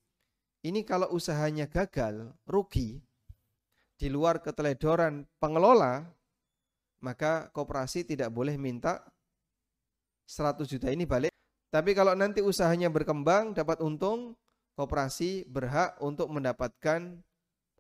Ini 0.67 0.83
kalau 0.83 1.15
usahanya 1.15 1.71
gagal, 1.71 2.35
rugi, 2.43 2.99
di 3.95 4.11
luar 4.11 4.43
keteledoran 4.43 5.23
pengelola, 5.39 6.03
maka 6.99 7.47
koperasi 7.55 8.03
tidak 8.03 8.35
boleh 8.35 8.59
minta 8.59 9.07
100 10.27 10.67
juta 10.67 10.91
ini 10.91 11.07
balik. 11.07 11.31
Tapi 11.71 11.95
kalau 11.95 12.19
nanti 12.19 12.43
usahanya 12.43 12.91
berkembang, 12.91 13.55
dapat 13.55 13.79
untung, 13.79 14.35
koperasi 14.75 15.47
berhak 15.47 15.95
untuk 16.03 16.27
mendapatkan 16.35 17.23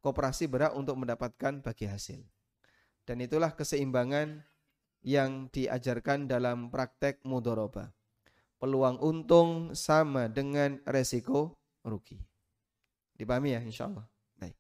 koperasi 0.02 0.50
berhak 0.50 0.75
untuk 0.75 0.99
mendapatkan 0.99 1.62
bagi 1.62 1.87
hasil. 1.87 2.21
Dan 3.06 3.23
itulah 3.23 3.54
keseimbangan 3.54 4.42
yang 5.02 5.50
diajarkan 5.50 6.30
dalam 6.30 6.71
praktek 6.71 7.23
mudoroba. 7.26 7.90
Peluang 8.59 9.02
untung 9.02 9.75
sama 9.75 10.30
dengan 10.30 10.78
resiko 10.87 11.59
rugi. 11.82 12.18
Dipahami 13.18 13.59
ya 13.59 13.61
insya 13.62 13.90
Allah. 13.90 14.06
Baik. 14.38 14.54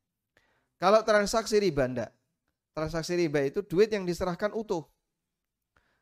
Kalau 0.78 1.06
transaksi 1.06 1.62
riba 1.62 1.86
enggak. 1.86 2.10
Transaksi 2.74 3.14
riba 3.14 3.46
itu 3.46 3.62
duit 3.62 3.94
yang 3.94 4.02
diserahkan 4.02 4.50
utuh. 4.54 4.82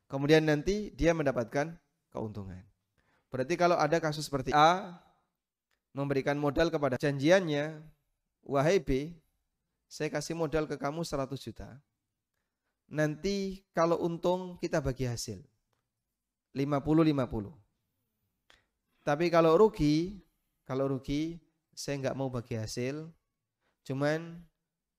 Kemudian 0.09 0.49
nanti 0.49 0.89
dia 0.97 1.13
mendapatkan 1.13 1.77
keuntungan. 2.09 2.65
Berarti 3.31 3.55
kalau 3.55 3.79
ada 3.79 4.01
kasus 4.03 4.27
seperti 4.27 4.51
A 4.51 4.99
memberikan 5.95 6.35
modal 6.35 6.67
kepada 6.73 6.99
janjiannya, 6.99 7.79
wahai 8.43 8.83
B, 8.83 9.15
saya 9.91 10.07
kasih 10.07 10.39
modal 10.39 10.71
ke 10.71 10.79
kamu 10.79 11.03
100 11.03 11.35
juta. 11.35 11.67
Nanti 12.87 13.67
kalau 13.75 13.99
untung 13.99 14.55
kita 14.63 14.79
bagi 14.79 15.11
hasil. 15.11 15.43
50-50. 16.55 17.51
Tapi 19.03 19.27
kalau 19.35 19.59
rugi, 19.59 20.23
kalau 20.63 20.95
rugi 20.95 21.43
saya 21.75 21.99
nggak 22.07 22.19
mau 22.19 22.31
bagi 22.31 22.55
hasil, 22.55 23.11
cuman 23.83 24.39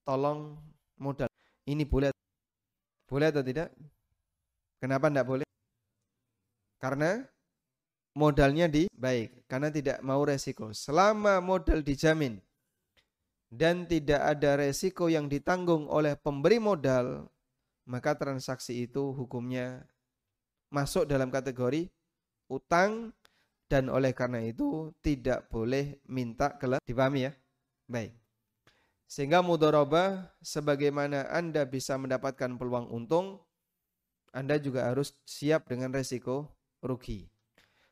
tolong 0.04 0.60
modal. 1.00 1.28
Ini 1.64 1.88
boleh, 1.88 2.12
boleh 3.08 3.32
atau 3.32 3.40
tidak? 3.40 3.72
Kenapa 4.76 5.08
tidak 5.08 5.28
boleh? 5.28 5.48
Karena 6.80 7.22
modalnya 8.12 8.68
di 8.68 8.92
baik, 8.92 9.48
karena 9.48 9.72
tidak 9.72 10.04
mau 10.04 10.20
resiko. 10.24 10.72
Selama 10.76 11.40
modal 11.40 11.80
dijamin 11.80 12.40
dan 13.52 13.84
tidak 13.84 14.16
ada 14.24 14.56
resiko 14.56 15.12
yang 15.12 15.28
ditanggung 15.28 15.84
oleh 15.92 16.16
pemberi 16.16 16.56
modal, 16.56 17.28
maka 17.84 18.16
transaksi 18.16 18.88
itu 18.88 19.12
hukumnya 19.12 19.84
masuk 20.72 21.04
dalam 21.04 21.28
kategori 21.28 21.92
utang 22.48 23.12
dan 23.68 23.92
oleh 23.92 24.16
karena 24.16 24.40
itu 24.40 24.96
tidak 25.04 25.52
boleh 25.52 26.00
minta 26.08 26.56
ke 26.56 26.80
dipahami 26.88 27.28
ya? 27.28 27.32
Baik. 27.84 28.16
Sehingga 29.04 29.44
mudoroba 29.44 30.32
sebagaimana 30.40 31.28
Anda 31.28 31.68
bisa 31.68 32.00
mendapatkan 32.00 32.56
peluang 32.56 32.88
untung 32.88 33.44
Anda 34.32 34.56
juga 34.56 34.88
harus 34.88 35.12
siap 35.28 35.68
dengan 35.68 35.92
resiko 35.92 36.48
rugi. 36.80 37.28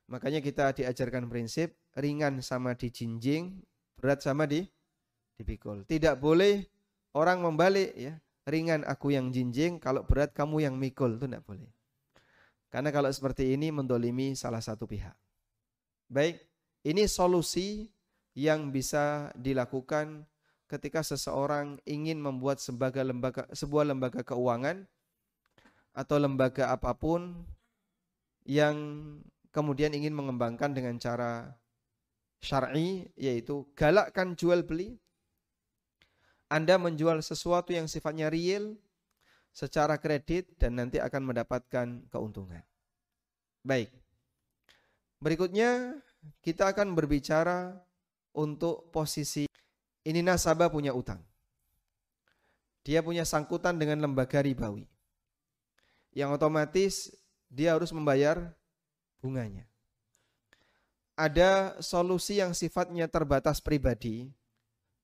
Makanya 0.09 0.41
kita 0.41 0.73
diajarkan 0.73 1.29
prinsip 1.29 1.77
ringan 1.93 2.41
sama 2.41 2.73
dijinjing 2.73 3.61
berat 4.01 4.25
sama 4.25 4.49
di 4.49 4.65
dipikul 5.41 5.89
tidak 5.89 6.21
boleh 6.21 6.69
orang 7.15 7.43
membalik 7.43 7.91
ya. 7.97 8.15
Ringan 8.51 8.83
aku 8.89 9.15
yang 9.15 9.31
jinjing 9.31 9.79
kalau 9.79 10.03
berat 10.03 10.35
kamu 10.35 10.65
yang 10.65 10.75
mikul. 10.75 11.15
Itu 11.15 11.29
tidak 11.29 11.45
boleh. 11.47 11.71
Karena 12.73 12.91
kalau 12.91 13.11
seperti 13.11 13.55
ini 13.55 13.71
mendolimi 13.71 14.35
salah 14.35 14.63
satu 14.63 14.89
pihak. 14.89 15.15
Baik, 16.11 16.43
ini 16.83 17.07
solusi 17.07 17.91
yang 18.35 18.75
bisa 18.75 19.31
dilakukan 19.39 20.27
ketika 20.67 21.03
seseorang 21.03 21.79
ingin 21.87 22.23
membuat 22.23 22.63
sebagai 22.63 23.03
lembaga 23.03 23.47
sebuah 23.51 23.91
lembaga 23.91 24.23
keuangan 24.23 24.87
atau 25.91 26.17
lembaga 26.19 26.71
apa 26.71 26.95
pun 26.95 27.43
yang 28.47 28.75
kemudian 29.51 29.91
ingin 29.91 30.15
mengembangkan 30.15 30.71
dengan 30.71 30.95
cara 31.03 31.59
syar'i 32.39 33.11
yaitu 33.19 33.69
galakkan 33.77 34.35
jual 34.35 34.65
beli. 34.65 34.97
Anda 36.51 36.77
menjual 36.83 37.23
sesuatu 37.23 37.71
yang 37.71 37.87
sifatnya 37.87 38.27
real 38.27 38.75
secara 39.55 40.03
kredit 40.03 40.51
dan 40.59 40.75
nanti 40.83 40.99
akan 40.99 41.31
mendapatkan 41.31 42.11
keuntungan. 42.11 42.67
Baik. 43.63 43.95
Berikutnya 45.23 45.95
kita 46.43 46.75
akan 46.75 46.99
berbicara 46.99 47.79
untuk 48.35 48.91
posisi 48.91 49.47
ini 50.03 50.21
nasabah 50.27 50.73
punya 50.73 50.91
utang. 50.91 51.23
Dia 52.83 53.05
punya 53.05 53.29
sangkutan 53.29 53.77
dengan 53.77 54.01
lembaga 54.01 54.41
ribawi. 54.41 54.89
Yang 56.17 56.31
otomatis 56.41 56.95
dia 57.47 57.77
harus 57.77 57.93
membayar 57.93 58.57
bunganya. 59.21 59.69
Ada 61.15 61.77
solusi 61.85 62.41
yang 62.41 62.57
sifatnya 62.57 63.05
terbatas 63.05 63.61
pribadi, 63.61 64.33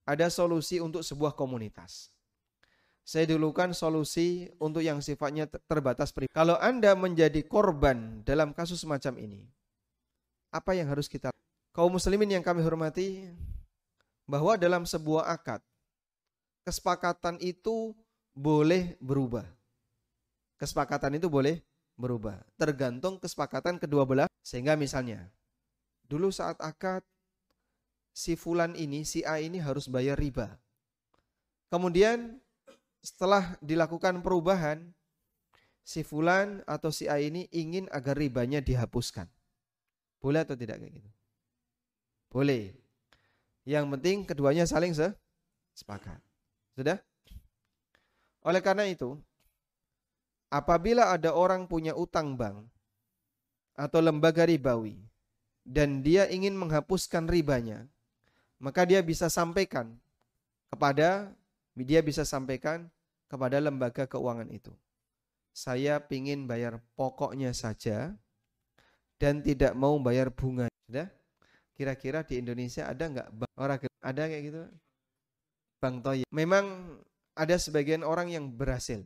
ada 0.06 0.30
solusi 0.30 0.78
untuk 0.78 1.02
sebuah 1.02 1.34
komunitas. 1.34 2.14
Saya 3.06 3.26
dulukan 3.26 3.70
solusi 3.70 4.50
untuk 4.58 4.82
yang 4.82 4.98
sifatnya 4.98 5.46
terbatas 5.46 6.10
pribadi. 6.10 6.34
Kalau 6.34 6.58
Anda 6.58 6.94
menjadi 6.98 7.42
korban 7.46 8.22
dalam 8.26 8.50
kasus 8.50 8.82
semacam 8.82 9.14
ini, 9.18 9.46
apa 10.50 10.74
yang 10.74 10.90
harus 10.90 11.06
kita 11.06 11.30
kaum 11.70 11.94
muslimin 11.94 12.38
yang 12.38 12.42
kami 12.42 12.66
hormati 12.66 13.30
bahwa 14.26 14.58
dalam 14.58 14.82
sebuah 14.82 15.30
akad 15.30 15.62
kesepakatan 16.66 17.38
itu 17.38 17.94
boleh 18.34 18.98
berubah. 18.98 19.46
Kesepakatan 20.58 21.22
itu 21.22 21.30
boleh 21.30 21.62
berubah, 21.94 22.42
tergantung 22.58 23.22
kesepakatan 23.22 23.78
kedua 23.78 24.02
belah. 24.02 24.30
Sehingga 24.42 24.74
misalnya 24.74 25.30
dulu 26.10 26.34
saat 26.34 26.58
akad 26.58 27.06
si 28.16 28.32
fulan 28.32 28.72
ini, 28.72 29.04
si 29.04 29.20
A 29.28 29.44
ini 29.44 29.60
harus 29.60 29.92
bayar 29.92 30.16
riba. 30.16 30.56
Kemudian 31.68 32.40
setelah 33.04 33.60
dilakukan 33.60 34.24
perubahan, 34.24 34.96
si 35.84 36.00
fulan 36.00 36.64
atau 36.64 36.88
si 36.88 37.12
A 37.12 37.20
ini 37.20 37.44
ingin 37.52 37.92
agar 37.92 38.16
ribanya 38.16 38.64
dihapuskan. 38.64 39.28
Boleh 40.16 40.48
atau 40.48 40.56
tidak 40.56 40.80
kayak 40.80 40.96
gitu? 40.96 41.10
Boleh. 42.32 42.72
Yang 43.68 43.84
penting 43.92 44.16
keduanya 44.24 44.64
saling 44.64 44.96
se 44.96 45.12
sepakat. 45.76 46.16
Sudah? 46.72 46.96
Oleh 48.46 48.64
karena 48.64 48.88
itu, 48.88 49.20
apabila 50.48 51.12
ada 51.12 51.36
orang 51.36 51.68
punya 51.68 51.92
utang 51.92 52.38
bank 52.38 52.64
atau 53.76 54.00
lembaga 54.00 54.48
ribawi 54.48 54.96
dan 55.66 56.00
dia 56.00 56.30
ingin 56.30 56.54
menghapuskan 56.54 57.26
ribanya, 57.26 57.90
maka 58.60 58.88
dia 58.88 59.00
bisa 59.04 59.28
sampaikan 59.28 59.92
kepada 60.72 61.32
dia 61.76 62.00
bisa 62.00 62.24
sampaikan 62.24 62.88
kepada 63.28 63.60
lembaga 63.60 64.08
keuangan 64.08 64.48
itu. 64.48 64.72
Saya 65.56 66.00
ingin 66.12 66.48
bayar 66.48 66.80
pokoknya 66.96 67.52
saja 67.52 68.16
dan 69.20 69.40
tidak 69.40 69.72
mau 69.76 69.96
bayar 70.00 70.32
bunga. 70.32 70.68
Sudah? 70.88 71.08
Kira-kira 71.76 72.24
di 72.24 72.40
Indonesia 72.40 72.88
ada 72.88 73.04
nggak 73.04 73.28
orang 73.60 73.78
ada 74.00 74.22
kayak 74.28 74.42
gitu? 74.48 74.62
Bang 75.80 76.00
Toy. 76.00 76.24
Memang 76.32 76.96
ada 77.36 77.56
sebagian 77.60 78.00
orang 78.00 78.32
yang 78.32 78.48
berhasil. 78.48 79.04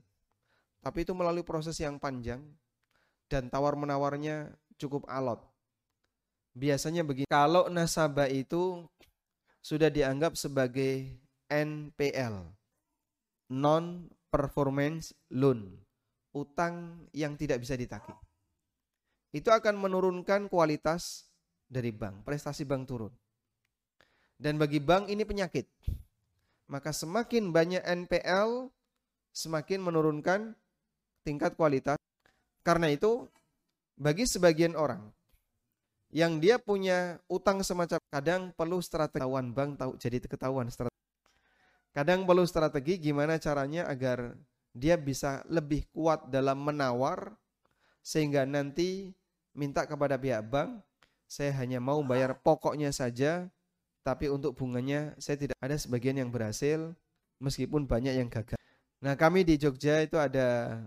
Tapi 0.81 1.03
itu 1.03 1.13
melalui 1.13 1.43
proses 1.43 1.77
yang 1.83 1.99
panjang 1.99 2.41
dan 3.27 3.51
tawar-menawarnya 3.51 4.55
cukup 4.81 5.05
alot. 5.11 5.43
Biasanya 6.57 7.07
begini, 7.07 7.29
kalau 7.31 7.71
nasabah 7.71 8.27
itu 8.27 8.87
sudah 9.61 9.93
dianggap 9.93 10.37
sebagai 10.37 11.09
NPL, 11.49 12.45
non 13.53 14.09
performance 14.33 15.13
loan, 15.31 15.77
utang 16.33 17.07
yang 17.13 17.37
tidak 17.37 17.61
bisa 17.63 17.77
ditagih 17.77 18.17
itu 19.31 19.47
akan 19.51 19.79
menurunkan 19.79 20.51
kualitas 20.51 21.31
dari 21.71 21.95
bank, 21.95 22.27
prestasi 22.27 22.67
bank 22.67 22.83
turun. 22.91 23.15
Dan 24.35 24.59
bagi 24.59 24.83
bank 24.83 25.07
ini 25.07 25.23
penyakit. 25.23 25.71
Maka 26.71 26.91
semakin 26.91 27.55
banyak 27.55 27.83
NPL, 27.83 28.71
semakin 29.31 29.81
menurunkan 29.83 30.55
tingkat 31.23 31.55
kualitas. 31.55 31.99
Karena 32.67 32.91
itu, 32.91 33.27
bagi 33.95 34.27
sebagian 34.27 34.75
orang 34.75 35.03
yang 36.11 36.43
dia 36.43 36.59
punya 36.59 37.23
utang 37.31 37.63
semacam 37.63 37.99
kadang 38.11 38.43
perlu 38.55 38.83
strategi 38.83 39.23
ketahuan 39.23 39.55
bank 39.55 39.79
tahu 39.79 39.93
jadi 39.99 40.19
ketahuan 40.27 40.67
strategi. 40.71 40.99
Kadang 41.91 42.27
perlu 42.27 42.47
strategi 42.47 42.99
gimana 42.99 43.39
caranya 43.39 43.87
agar 43.87 44.35
dia 44.71 44.95
bisa 44.95 45.43
lebih 45.51 45.87
kuat 45.91 46.31
dalam 46.31 46.63
menawar 46.63 47.35
sehingga 48.03 48.47
nanti 48.47 49.11
minta 49.55 49.87
kepada 49.87 50.15
pihak 50.15 50.47
bank, 50.47 50.83
saya 51.27 51.55
hanya 51.59 51.83
mau 51.83 51.99
bayar 52.07 52.39
pokoknya 52.39 52.95
saja, 52.95 53.51
tapi 54.07 54.31
untuk 54.31 54.55
bunganya 54.55 55.15
saya 55.19 55.37
tidak 55.39 55.59
ada 55.59 55.75
sebagian 55.75 56.19
yang 56.19 56.31
berhasil, 56.31 56.95
meskipun 57.43 57.87
banyak 57.87 58.19
yang 58.19 58.31
gagal. 58.31 58.59
Nah 59.03 59.19
kami 59.19 59.43
di 59.43 59.59
Jogja 59.59 60.01
itu 60.03 60.15
ada 60.17 60.81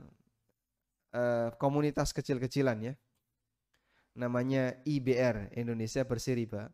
uh, 1.12 1.52
komunitas 1.60 2.16
kecil-kecilan 2.16 2.80
ya, 2.80 2.94
namanya 4.14 4.78
IBR 4.86 5.54
Indonesia 5.58 6.06
Bersih 6.06 6.38
Riba, 6.38 6.70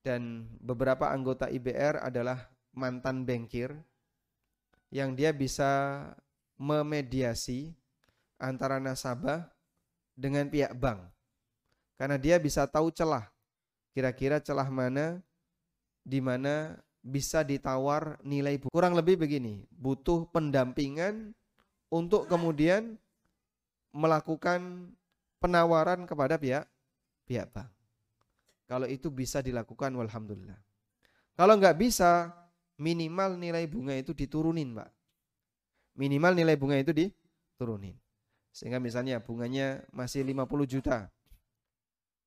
dan 0.00 0.48
beberapa 0.60 1.12
anggota 1.12 1.48
IBR 1.48 2.00
adalah 2.00 2.48
mantan 2.72 3.28
bankir 3.28 3.76
yang 4.88 5.12
dia 5.12 5.30
bisa 5.30 6.02
memediasi 6.56 7.72
antara 8.40 8.80
nasabah 8.80 9.48
dengan 10.16 10.48
pihak 10.48 10.76
bank. 10.76 11.04
Karena 12.00 12.16
dia 12.16 12.40
bisa 12.40 12.64
tahu 12.64 12.88
celah. 12.88 13.28
Kira-kira 13.92 14.40
celah 14.40 14.68
mana 14.72 15.20
di 16.00 16.20
mana 16.24 16.80
bisa 17.04 17.44
ditawar 17.44 18.20
nilai 18.24 18.56
buku. 18.56 18.72
Kurang 18.72 18.96
lebih 18.96 19.20
begini, 19.20 19.68
butuh 19.72 20.28
pendampingan 20.32 21.36
untuk 21.92 22.24
kemudian 22.28 22.96
melakukan 23.92 24.92
penawaran 25.40 26.04
kepada 26.04 26.36
pihak 26.36 26.68
pihak 27.24 27.48
bank. 27.50 27.72
Kalau 28.70 28.86
itu 28.86 29.10
bisa 29.10 29.42
dilakukan, 29.42 29.90
walhamdulillah. 29.98 30.58
Kalau 31.34 31.58
nggak 31.58 31.74
bisa, 31.74 32.30
minimal 32.78 33.34
nilai 33.34 33.66
bunga 33.66 33.98
itu 33.98 34.14
diturunin, 34.14 34.78
Pak. 34.78 34.90
Minimal 35.98 36.38
nilai 36.38 36.54
bunga 36.54 36.78
itu 36.78 36.94
diturunin. 36.94 37.98
Sehingga 38.54 38.78
misalnya 38.78 39.18
bunganya 39.18 39.82
masih 39.90 40.22
50 40.22 40.70
juta. 40.70 41.10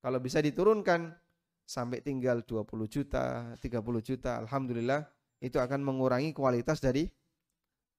Kalau 0.04 0.19
bisa 0.19 0.43
diturunkan 0.43 1.15
sampai 1.63 2.04
tinggal 2.04 2.43
20 2.43 2.67
juta, 2.91 3.56
30 3.56 4.04
juta, 4.04 4.39
alhamdulillah 4.43 5.08
itu 5.39 5.60
akan 5.60 5.80
mengurangi 5.80 6.36
kualitas 6.36 6.84
dari 6.84 7.08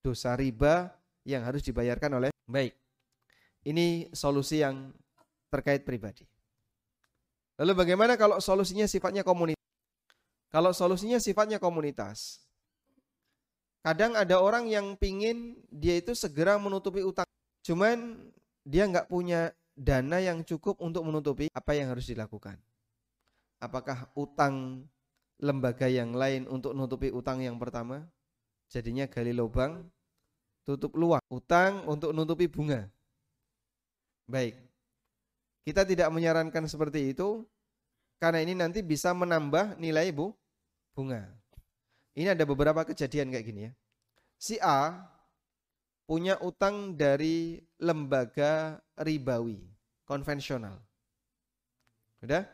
dosa 0.05 0.37
riba 0.37 0.93
yang 1.25 1.49
harus 1.49 1.65
dibayarkan 1.65 2.21
oleh 2.21 2.31
baik. 2.45 2.77
Ini 3.65 4.13
solusi 4.13 4.61
yang 4.61 4.93
terkait 5.55 5.87
pribadi. 5.87 6.27
Lalu 7.63 7.87
bagaimana 7.87 8.19
kalau 8.19 8.43
solusinya 8.43 8.91
sifatnya 8.91 9.23
komunitas? 9.23 9.63
Kalau 10.51 10.75
solusinya 10.75 11.23
sifatnya 11.23 11.63
komunitas, 11.63 12.43
kadang 13.87 14.19
ada 14.19 14.43
orang 14.43 14.67
yang 14.67 14.99
pingin 14.99 15.59
dia 15.71 15.99
itu 15.99 16.15
segera 16.19 16.59
menutupi 16.59 17.03
utang 17.07 17.27
Cuman 17.65 18.21
dia 18.61 18.85
nggak 18.85 19.09
punya 19.09 19.57
dana 19.73 20.21
yang 20.21 20.45
cukup 20.45 20.77
untuk 20.85 21.01
menutupi 21.09 21.49
apa 21.57 21.73
yang 21.73 21.89
harus 21.89 22.05
dilakukan. 22.05 22.61
Apakah 23.59 24.13
utang 24.13 24.85
lembaga 25.41 25.89
yang 25.89 26.13
lain 26.13 26.45
untuk 26.53 26.77
menutupi 26.77 27.09
utang 27.09 27.41
yang 27.41 27.57
pertama? 27.57 28.05
Jadinya 28.69 29.09
gali 29.09 29.33
lubang, 29.33 29.89
tutup 30.69 30.93
luang. 30.93 31.25
Utang 31.33 31.89
untuk 31.89 32.13
menutupi 32.13 32.45
bunga. 32.53 32.85
Baik. 34.29 34.61
Kita 35.65 35.89
tidak 35.89 36.13
menyarankan 36.13 36.69
seperti 36.69 37.17
itu 37.17 37.49
karena 38.21 38.45
ini 38.45 38.53
nanti 38.53 38.85
bisa 38.85 39.17
menambah 39.17 39.81
nilai 39.81 40.13
bu 40.13 40.33
bunga. 40.93 41.25
Ini 42.15 42.37
ada 42.37 42.45
beberapa 42.47 42.85
kejadian 42.85 43.33
kayak 43.33 43.47
gini 43.49 43.61
ya. 43.69 43.73
Si 44.37 44.61
A 44.61 44.93
punya 46.05 46.37
utang 46.45 46.95
dari 46.95 47.65
lembaga 47.81 48.79
ribawi 49.01 49.59
konvensional. 50.05 50.77
Sudah? 52.21 52.45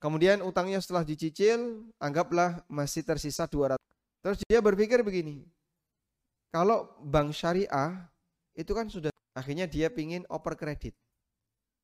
Kemudian 0.00 0.40
utangnya 0.40 0.80
setelah 0.80 1.04
dicicil, 1.04 1.84
anggaplah 2.00 2.64
masih 2.72 3.04
tersisa 3.04 3.44
200. 3.44 3.76
Terus 4.24 4.40
dia 4.48 4.64
berpikir 4.64 5.04
begini, 5.04 5.44
kalau 6.48 6.88
bank 7.04 7.36
syariah 7.36 8.08
itu 8.56 8.72
kan 8.72 8.88
sudah 8.88 9.12
akhirnya 9.36 9.68
dia 9.68 9.92
pingin 9.92 10.24
oper 10.32 10.56
kredit 10.56 10.96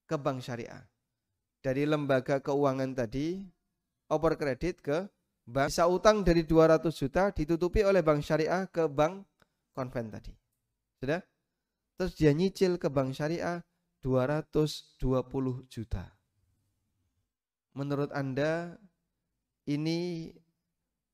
ke 0.06 0.16
bank 0.16 0.40
syariah. 0.40 0.86
Dari 1.60 1.82
lembaga 1.82 2.38
keuangan 2.38 2.94
tadi, 2.94 3.42
oper 4.06 4.38
kredit 4.38 4.78
ke 4.80 5.10
bank. 5.44 5.68
Bisa 5.70 5.86
utang 5.90 6.22
dari 6.22 6.46
200 6.46 6.90
juta 6.94 7.34
ditutupi 7.34 7.82
oleh 7.82 8.00
bank 8.00 8.22
syariah 8.22 8.66
ke 8.70 8.86
bank 8.86 9.26
konven 9.74 10.08
tadi. 10.10 10.32
Sudah? 11.02 11.20
Terus 11.98 12.12
dia 12.14 12.30
nyicil 12.30 12.78
ke 12.78 12.86
bank 12.86 13.12
syariah 13.12 13.60
220 14.00 15.66
juta. 15.66 16.04
Menurut 17.76 18.08
Anda 18.14 18.78
ini 19.68 20.32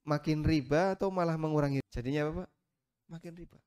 makin 0.07 0.45
riba 0.45 0.95
atau 0.95 1.11
malah 1.11 1.35
mengurangi? 1.41 1.81
Jadinya 1.91 2.29
apa? 2.29 2.45
Makin 3.11 3.33
riba. 3.35 3.59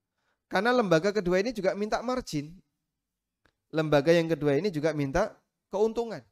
Karena 0.45 0.71
lembaga 0.71 1.09
kedua 1.11 1.41
ini 1.41 1.51
juga 1.51 1.73
minta 1.73 1.99
margin. 2.05 2.53
Lembaga 3.75 4.15
yang 4.15 4.31
kedua 4.31 4.55
ini 4.55 4.71
juga 4.71 4.95
minta 4.95 5.35
keuntungan. 5.67 6.23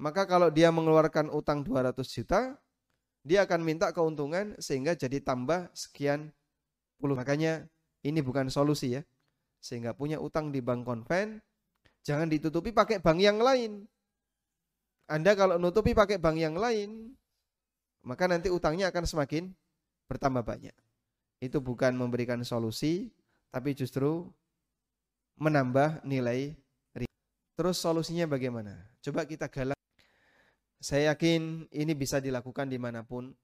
Maka 0.00 0.24
kalau 0.24 0.48
dia 0.48 0.72
mengeluarkan 0.72 1.28
utang 1.28 1.60
200 1.60 1.92
juta, 2.08 2.56
dia 3.20 3.44
akan 3.44 3.60
minta 3.60 3.92
keuntungan 3.92 4.56
sehingga 4.56 4.96
jadi 4.96 5.20
tambah 5.20 5.68
sekian 5.76 6.32
puluh. 6.96 7.12
Makanya 7.12 7.68
ini 8.00 8.24
bukan 8.24 8.48
solusi 8.48 8.96
ya. 8.96 9.02
Sehingga 9.60 9.92
punya 9.92 10.16
utang 10.22 10.48
di 10.48 10.64
bank 10.64 10.88
konven, 10.88 11.44
jangan 12.06 12.30
ditutupi 12.32 12.72
pakai 12.72 13.02
bank 13.02 13.18
yang 13.20 13.42
lain. 13.42 13.84
Anda 15.10 15.36
kalau 15.36 15.60
nutupi 15.60 15.92
pakai 15.92 16.16
bank 16.16 16.40
yang 16.40 16.56
lain, 16.56 17.12
maka 18.06 18.24
nanti 18.24 18.48
utangnya 18.48 18.88
akan 18.88 19.04
semakin 19.04 19.52
bertambah 20.08 20.46
banyak. 20.46 20.76
Itu 21.42 21.60
bukan 21.60 21.92
memberikan 21.98 22.40
solusi, 22.46 23.10
tapi 23.50 23.74
justru 23.74 24.30
menambah 25.38 26.02
nilai 26.02 26.58
Terus 27.58 27.82
solusinya 27.82 28.30
bagaimana? 28.30 28.70
Coba 29.02 29.26
kita 29.26 29.50
galak. 29.50 29.74
Saya 30.78 31.10
yakin 31.10 31.66
ini 31.74 31.90
bisa 31.98 32.22
dilakukan 32.22 32.70
di 32.70 32.78
mana 32.78 33.02
pun. 33.02 33.34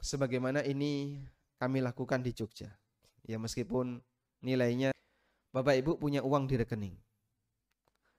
Sebagaimana 0.00 0.64
ini 0.64 1.20
kami 1.60 1.84
lakukan 1.84 2.24
di 2.24 2.32
Jogja. 2.32 2.72
Ya 3.28 3.36
meskipun 3.36 4.00
nilainya 4.40 4.96
Bapak 5.52 5.76
Ibu 5.84 6.00
punya 6.00 6.24
uang 6.24 6.48
di 6.48 6.56
rekening. 6.56 6.96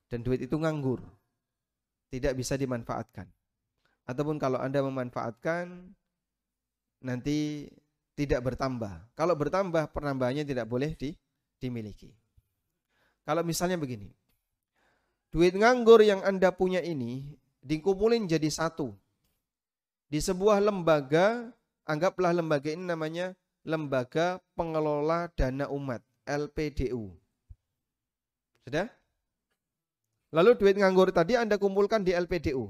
Dan 0.06 0.22
duit 0.22 0.46
itu 0.46 0.54
nganggur 0.54 1.02
tidak 2.14 2.38
bisa 2.38 2.54
dimanfaatkan. 2.54 3.26
Ataupun 4.06 4.38
kalau 4.38 4.62
Anda 4.62 4.86
memanfaatkan 4.86 5.90
nanti 7.02 7.66
tidak 8.14 8.54
bertambah. 8.54 9.18
Kalau 9.18 9.34
bertambah 9.34 9.90
penambahannya 9.98 10.46
tidak 10.46 10.70
boleh 10.70 10.94
di, 10.94 11.18
dimiliki. 11.58 12.21
Kalau 13.32 13.48
misalnya 13.48 13.80
begini, 13.80 14.12
duit 15.32 15.56
nganggur 15.56 16.04
yang 16.04 16.20
Anda 16.20 16.52
punya 16.52 16.84
ini 16.84 17.40
dikumpulin 17.64 18.28
jadi 18.28 18.52
satu. 18.52 18.92
Di 20.12 20.20
sebuah 20.20 20.60
lembaga, 20.60 21.48
anggaplah 21.88 22.36
lembaga 22.36 22.76
ini 22.76 22.84
namanya 22.84 23.32
Lembaga 23.64 24.44
Pengelola 24.52 25.32
Dana 25.32 25.72
Umat, 25.72 26.04
LPDU. 26.28 27.08
Sudah? 28.68 28.92
Lalu 30.36 30.52
duit 30.60 30.76
nganggur 30.76 31.16
tadi 31.16 31.40
Anda 31.40 31.56
kumpulkan 31.56 32.04
di 32.04 32.12
LPDU. 32.12 32.68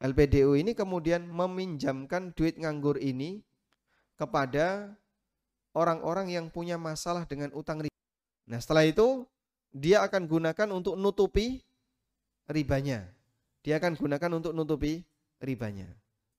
LPDU 0.00 0.56
ini 0.56 0.72
kemudian 0.72 1.28
meminjamkan 1.28 2.32
duit 2.32 2.56
nganggur 2.56 2.96
ini 2.96 3.44
kepada 4.16 4.96
orang-orang 5.76 6.32
yang 6.32 6.48
punya 6.48 6.80
masalah 6.80 7.28
dengan 7.28 7.52
utang. 7.52 7.89
Nah 8.50 8.58
setelah 8.58 8.82
itu 8.82 9.22
dia 9.70 10.02
akan 10.02 10.26
gunakan 10.26 10.68
untuk 10.74 10.98
nutupi 10.98 11.62
ribanya. 12.50 13.06
Dia 13.62 13.78
akan 13.78 13.94
gunakan 13.94 14.30
untuk 14.42 14.50
nutupi 14.50 15.06
ribanya. 15.38 15.86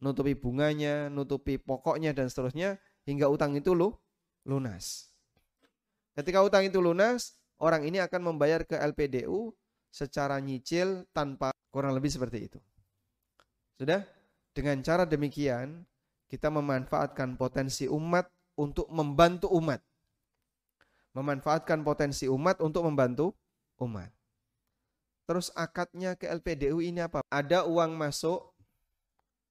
Nutupi 0.04 0.36
bunganya, 0.36 1.08
nutupi 1.08 1.56
pokoknya 1.56 2.12
dan 2.12 2.28
seterusnya 2.28 2.76
hingga 3.08 3.32
utang 3.32 3.56
itu 3.56 3.72
lu, 3.72 3.96
lunas. 4.44 5.08
Ketika 6.12 6.44
utang 6.44 6.68
itu 6.68 6.84
lunas, 6.84 7.40
orang 7.64 7.88
ini 7.88 8.04
akan 8.04 8.36
membayar 8.36 8.68
ke 8.68 8.76
LPDU 8.76 9.56
secara 9.88 10.36
nyicil 10.44 11.08
tanpa 11.16 11.56
kurang 11.72 11.96
lebih 11.96 12.12
seperti 12.12 12.52
itu. 12.52 12.60
Sudah? 13.80 14.04
Dengan 14.52 14.84
cara 14.84 15.08
demikian, 15.08 15.88
kita 16.28 16.52
memanfaatkan 16.52 17.40
potensi 17.40 17.88
umat 17.88 18.28
untuk 18.60 18.92
membantu 18.92 19.48
umat. 19.56 19.80
Memanfaatkan 21.12 21.84
potensi 21.84 22.28
umat 22.32 22.64
untuk 22.64 22.88
membantu 22.88 23.36
umat. 23.84 24.12
Terus 25.28 25.52
akadnya 25.56 26.16
ke 26.16 26.28
LPDU 26.28 26.80
ini 26.80 27.04
apa? 27.04 27.24
Ada 27.28 27.68
uang 27.68 27.96
masuk, 27.96 28.52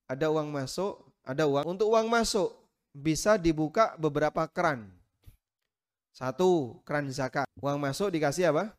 ada 0.09 0.29
uang 0.33 0.49
masuk, 0.53 1.01
ada 1.25 1.45
uang. 1.45 1.65
Untuk 1.65 1.93
uang 1.93 2.09
masuk 2.09 2.53
bisa 2.93 3.37
dibuka 3.37 3.95
beberapa 3.97 4.45
keran. 4.49 4.89
Satu, 6.11 6.83
keran 6.85 7.09
zakat. 7.13 7.47
Uang 7.61 7.79
masuk 7.81 8.13
dikasih 8.13 8.53
apa? 8.53 8.75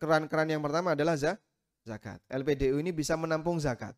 keran-keran 0.00 0.48
yang 0.48 0.62
pertama 0.64 0.96
adalah 0.96 1.20
zakat. 1.84 2.16
LPDU 2.32 2.80
ini 2.80 2.96
bisa 2.96 3.12
menampung 3.20 3.60
zakat. 3.60 3.92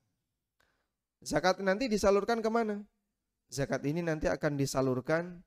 Zakat 1.22 1.62
nanti 1.62 1.86
disalurkan 1.86 2.42
ke 2.42 2.50
mana? 2.50 2.82
Zakat 3.46 3.86
ini 3.86 4.02
nanti 4.02 4.26
akan 4.26 4.58
disalurkan 4.58 5.38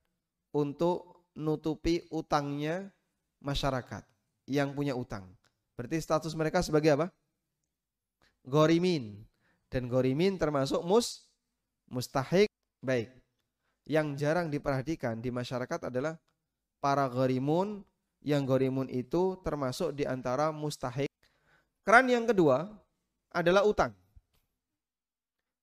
untuk 0.55 1.14
nutupi 1.35 2.07
utangnya 2.09 2.89
masyarakat 3.43 4.03
yang 4.47 4.71
punya 4.71 4.95
utang. 4.95 5.27
Berarti 5.75 5.99
status 5.99 6.31
mereka 6.33 6.63
sebagai 6.63 6.95
apa? 6.95 7.07
Gorimin. 8.47 9.27
Dan 9.67 9.91
gorimin 9.91 10.39
termasuk 10.39 10.79
mus, 10.87 11.27
mustahik. 11.91 12.47
Baik. 12.79 13.11
Yang 13.85 14.07
jarang 14.17 14.47
diperhatikan 14.49 15.19
di 15.19 15.29
masyarakat 15.29 15.91
adalah 15.91 16.17
para 16.79 17.05
gorimun 17.11 17.83
yang 18.25 18.47
gorimun 18.47 18.89
itu 18.89 19.37
termasuk 19.45 19.93
di 19.93 20.07
antara 20.07 20.49
mustahik. 20.49 21.11
Keran 21.85 22.09
yang 22.09 22.25
kedua 22.25 22.65
adalah 23.29 23.61
utang. 23.61 23.93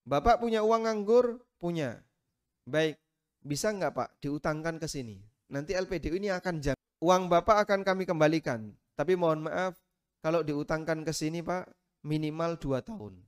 Bapak 0.06 0.38
punya 0.38 0.62
uang 0.62 0.86
nganggur? 0.86 1.42
Punya. 1.58 1.98
Baik, 2.66 2.98
bisa 3.42 3.70
nggak 3.74 3.94
Pak 3.94 4.08
diutangkan 4.22 4.78
ke 4.78 4.86
sini? 4.86 5.31
Nanti 5.52 5.76
LPDU 5.76 6.16
ini 6.16 6.32
akan 6.32 6.64
jam. 6.64 6.76
Uang 7.04 7.28
Bapak 7.28 7.68
akan 7.68 7.84
kami 7.84 8.08
kembalikan. 8.08 8.72
Tapi 8.96 9.12
mohon 9.20 9.44
maaf, 9.44 9.76
kalau 10.24 10.40
diutangkan 10.40 11.04
ke 11.04 11.12
sini 11.12 11.44
Pak, 11.44 11.68
minimal 12.08 12.56
2 12.56 12.80
tahun. 12.80 13.20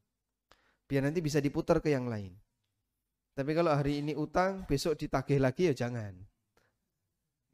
Biar 0.89 1.05
nanti 1.05 1.21
bisa 1.21 1.39
diputar 1.45 1.85
ke 1.85 1.93
yang 1.93 2.09
lain. 2.09 2.33
Tapi 3.35 3.51
kalau 3.53 3.75
hari 3.75 4.01
ini 4.01 4.15
utang, 4.15 4.65
besok 4.65 4.97
ditagih 4.97 5.43
lagi 5.43 5.69
ya 5.69 5.75
jangan. 5.75 6.15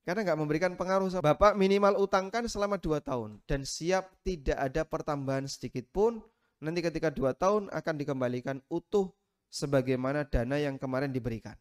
Karena 0.04 0.24
nggak 0.26 0.40
memberikan 0.40 0.72
pengaruh. 0.76 1.08
Bapak 1.20 1.56
minimal 1.56 2.00
utangkan 2.00 2.48
selama 2.48 2.80
dua 2.80 3.04
tahun 3.04 3.40
dan 3.44 3.68
siap 3.68 4.10
tidak 4.24 4.56
ada 4.56 4.82
pertambahan 4.84 5.44
sedikit 5.44 5.88
pun. 5.92 6.24
Nanti 6.60 6.84
ketika 6.84 7.08
dua 7.08 7.32
tahun 7.32 7.72
akan 7.72 7.94
dikembalikan 7.96 8.60
utuh 8.68 9.08
sebagaimana 9.48 10.28
dana 10.28 10.60
yang 10.60 10.76
kemarin 10.76 11.08
diberikan. 11.08 11.56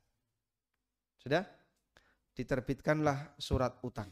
Sudah? 1.20 1.48
Diterbitkanlah 2.40 3.36
surat 3.36 3.76
utang. 3.84 4.08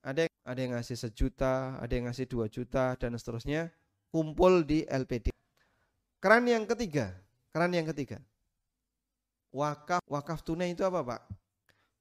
Ada 0.00 0.24
yang, 0.24 0.34
ada 0.48 0.58
yang 0.64 0.72
ngasih 0.80 0.96
sejuta, 0.96 1.76
ada 1.76 1.92
yang 1.92 2.08
ngasih 2.08 2.24
dua 2.24 2.48
juta 2.48 2.96
dan 2.96 3.12
seterusnya. 3.20 3.68
Kumpul 4.08 4.64
di 4.64 4.88
LPD. 4.88 5.28
Keran 6.16 6.48
yang 6.48 6.64
ketiga, 6.64 7.12
keran 7.52 7.76
yang 7.76 7.84
ketiga. 7.92 8.24
Wakaf, 9.52 10.00
wakaf 10.08 10.40
tunai 10.40 10.72
itu 10.72 10.80
apa 10.80 11.04
Pak? 11.04 11.20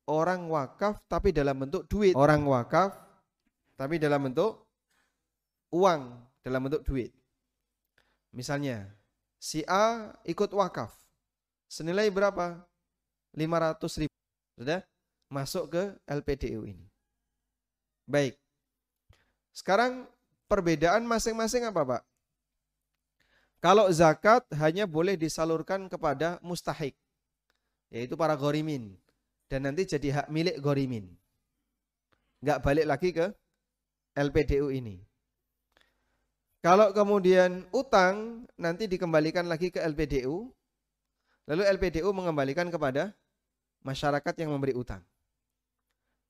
orang 0.07 0.51
wakaf 0.51 0.99
tapi 1.07 1.31
dalam 1.31 1.55
bentuk 1.55 1.87
duit. 1.87 2.15
Orang 2.15 2.43
wakaf 2.47 2.95
tapi 3.79 3.99
dalam 3.99 4.27
bentuk 4.29 4.67
uang, 5.71 6.01
dalam 6.43 6.61
bentuk 6.67 6.83
duit. 6.83 7.11
Misalnya, 8.33 8.89
si 9.37 9.61
A 9.69 10.11
ikut 10.25 10.49
wakaf. 10.51 10.91
Senilai 11.69 12.09
berapa? 12.09 12.61
500 13.33 14.01
ribu. 14.05 14.15
Sudah? 14.57 14.81
Masuk 15.33 15.73
ke 15.73 15.83
LPDU 16.05 16.69
ini. 16.69 16.85
Baik. 18.05 18.37
Sekarang 19.49 20.05
perbedaan 20.45 21.01
masing-masing 21.09 21.65
apa 21.65 21.81
Pak? 21.81 22.03
Kalau 23.57 23.89
zakat 23.89 24.45
hanya 24.61 24.85
boleh 24.85 25.17
disalurkan 25.17 25.89
kepada 25.89 26.37
mustahik. 26.45 26.93
Yaitu 27.89 28.13
para 28.13 28.37
gorimin 28.37 28.93
dan 29.53 29.69
nanti 29.69 29.85
jadi 29.85 30.09
hak 30.09 30.27
milik 30.33 30.57
Gorimin. 30.57 31.05
Nggak 32.41 32.61
balik 32.65 32.85
lagi 32.89 33.09
ke 33.13 33.29
LPDU 34.17 34.73
ini. 34.73 34.97
Kalau 36.65 36.89
kemudian 36.89 37.61
utang 37.69 38.49
nanti 38.57 38.89
dikembalikan 38.89 39.45
lagi 39.45 39.69
ke 39.69 39.77
LPDU, 39.77 40.49
lalu 41.45 41.61
LPDU 41.69 42.09
mengembalikan 42.17 42.65
kepada 42.73 43.13
masyarakat 43.85 44.33
yang 44.41 44.49
memberi 44.49 44.73
utang. 44.73 45.05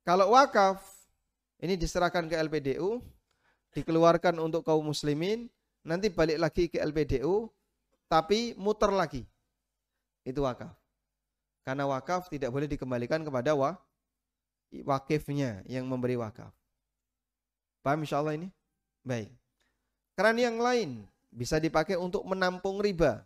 Kalau 0.04 0.36
wakaf 0.36 0.84
ini 1.64 1.80
diserahkan 1.80 2.28
ke 2.28 2.36
LPDU, 2.36 3.00
dikeluarkan 3.72 4.36
untuk 4.44 4.68
kaum 4.68 4.84
muslimin, 4.84 5.48
nanti 5.88 6.12
balik 6.12 6.38
lagi 6.44 6.68
ke 6.68 6.84
LPDU, 6.84 7.48
tapi 8.12 8.52
muter 8.60 8.92
lagi. 8.92 9.24
Itu 10.28 10.44
wakaf. 10.44 10.76
Karena 11.64 11.88
wakaf 11.88 12.28
tidak 12.28 12.52
boleh 12.52 12.68
dikembalikan 12.68 13.24
kepada 13.24 13.56
wa, 13.56 13.80
wakifnya 14.84 15.64
yang 15.72 15.88
memberi 15.88 16.20
wakaf. 16.20 16.52
Paham 17.80 18.04
insya 18.04 18.20
Allah 18.20 18.36
ini? 18.36 18.52
Baik. 19.08 19.32
Keran 20.20 20.36
yang 20.36 20.60
lain 20.60 21.08
bisa 21.32 21.64
dipakai 21.64 21.96
untuk 21.96 22.28
menampung 22.28 22.84
riba. 22.84 23.24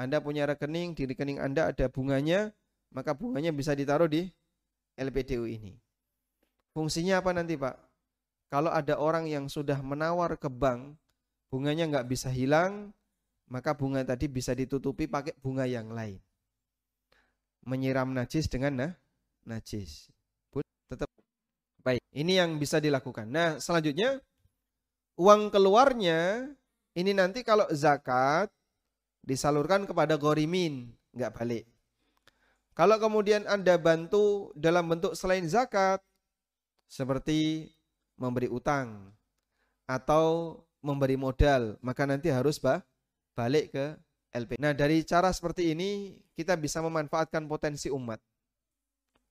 Anda 0.00 0.16
punya 0.16 0.48
rekening, 0.48 0.96
di 0.96 1.04
rekening 1.12 1.44
Anda 1.44 1.68
ada 1.68 1.86
bunganya, 1.92 2.56
maka 2.88 3.12
bunganya 3.12 3.52
bisa 3.52 3.76
ditaruh 3.76 4.08
di 4.08 4.32
LPDU 4.96 5.44
ini. 5.44 5.76
Fungsinya 6.70 7.18
apa 7.18 7.34
nanti 7.34 7.58
Pak? 7.58 7.76
Kalau 8.50 8.70
ada 8.70 8.98
orang 8.98 9.30
yang 9.30 9.46
sudah 9.46 9.78
menawar 9.78 10.34
ke 10.34 10.50
bank, 10.50 10.98
bunganya 11.50 11.86
nggak 11.86 12.06
bisa 12.10 12.30
hilang, 12.30 12.90
maka 13.50 13.74
bunga 13.74 14.06
tadi 14.06 14.30
bisa 14.30 14.54
ditutupi 14.54 15.10
pakai 15.10 15.34
bunga 15.38 15.66
yang 15.66 15.90
lain. 15.90 16.18
Menyiram 17.66 18.10
najis 18.14 18.46
dengan 18.46 18.72
nah, 18.74 18.92
najis. 19.46 20.10
Tetap 20.90 21.10
baik. 21.82 22.02
Ini 22.10 22.42
yang 22.42 22.58
bisa 22.58 22.82
dilakukan. 22.82 23.30
Nah, 23.30 23.58
selanjutnya 23.62 24.18
uang 25.14 25.54
keluarnya 25.54 26.50
ini 26.98 27.14
nanti 27.14 27.46
kalau 27.46 27.70
zakat 27.70 28.50
disalurkan 29.22 29.86
kepada 29.86 30.18
gorimin, 30.18 30.90
nggak 31.14 31.34
balik. 31.38 31.64
Kalau 32.74 32.96
kemudian 32.98 33.46
Anda 33.46 33.76
bantu 33.76 34.50
dalam 34.58 34.90
bentuk 34.90 35.14
selain 35.14 35.46
zakat, 35.46 36.02
seperti 36.90 37.70
memberi 38.18 38.50
utang 38.50 39.14
atau 39.86 40.58
memberi 40.82 41.14
modal, 41.14 41.78
maka 41.78 42.02
nanti 42.02 42.34
harus 42.34 42.58
bah, 42.58 42.82
balik 43.38 43.70
ke 43.70 43.94
LP. 44.34 44.58
Nah 44.58 44.74
dari 44.74 45.06
cara 45.06 45.30
seperti 45.30 45.70
ini 45.70 46.18
kita 46.34 46.58
bisa 46.58 46.82
memanfaatkan 46.82 47.46
potensi 47.46 47.86
umat 47.94 48.18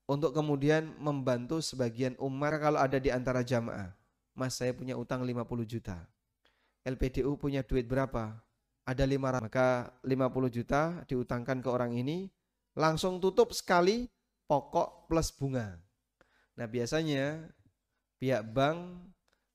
untuk 0.07 0.31
kemudian 0.31 0.95
membantu 0.97 1.59
sebagian 1.59 2.15
umat 2.17 2.57
kalau 2.63 2.79
ada 2.79 2.97
di 2.97 3.11
antara 3.11 3.43
jamaah. 3.43 3.91
Mas 4.33 4.55
saya 4.55 4.71
punya 4.71 4.95
utang 4.95 5.19
50 5.27 5.43
juta. 5.67 5.99
LPDU 6.87 7.35
punya 7.35 7.59
duit 7.59 7.85
berapa? 7.85 8.39
Ada 8.87 9.03
500. 9.03 9.43
Maka 9.43 9.91
50 10.01 10.55
juta 10.55 11.03
diutangkan 11.05 11.59
ke 11.59 11.69
orang 11.69 11.91
ini. 11.99 12.31
Langsung 12.79 13.19
tutup 13.19 13.51
sekali 13.51 14.07
pokok 14.47 15.11
plus 15.11 15.29
bunga. 15.35 15.75
Nah 16.59 16.67
biasanya 16.67 17.47
pihak 18.19 18.43
bank 18.51 18.99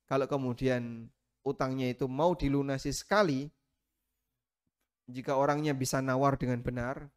kalau 0.09 0.25
kemudian 0.25 1.13
utangnya 1.45 1.93
itu 1.93 2.09
mau 2.09 2.33
dilunasi 2.33 2.97
sekali. 2.97 3.53
Jika 5.05 5.37
orangnya 5.37 5.77
bisa 5.77 6.01
nawar 6.01 6.41
dengan 6.41 6.65
benar. 6.65 7.13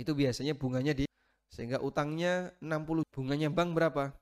Itu 0.00 0.16
biasanya 0.16 0.56
bunganya 0.56 0.96
di 0.96 1.04
sehingga 1.52 1.84
utangnya 1.84 2.56
60 2.64 3.04
bunganya 3.12 3.52
bank 3.52 3.76
berapa? 3.76 4.16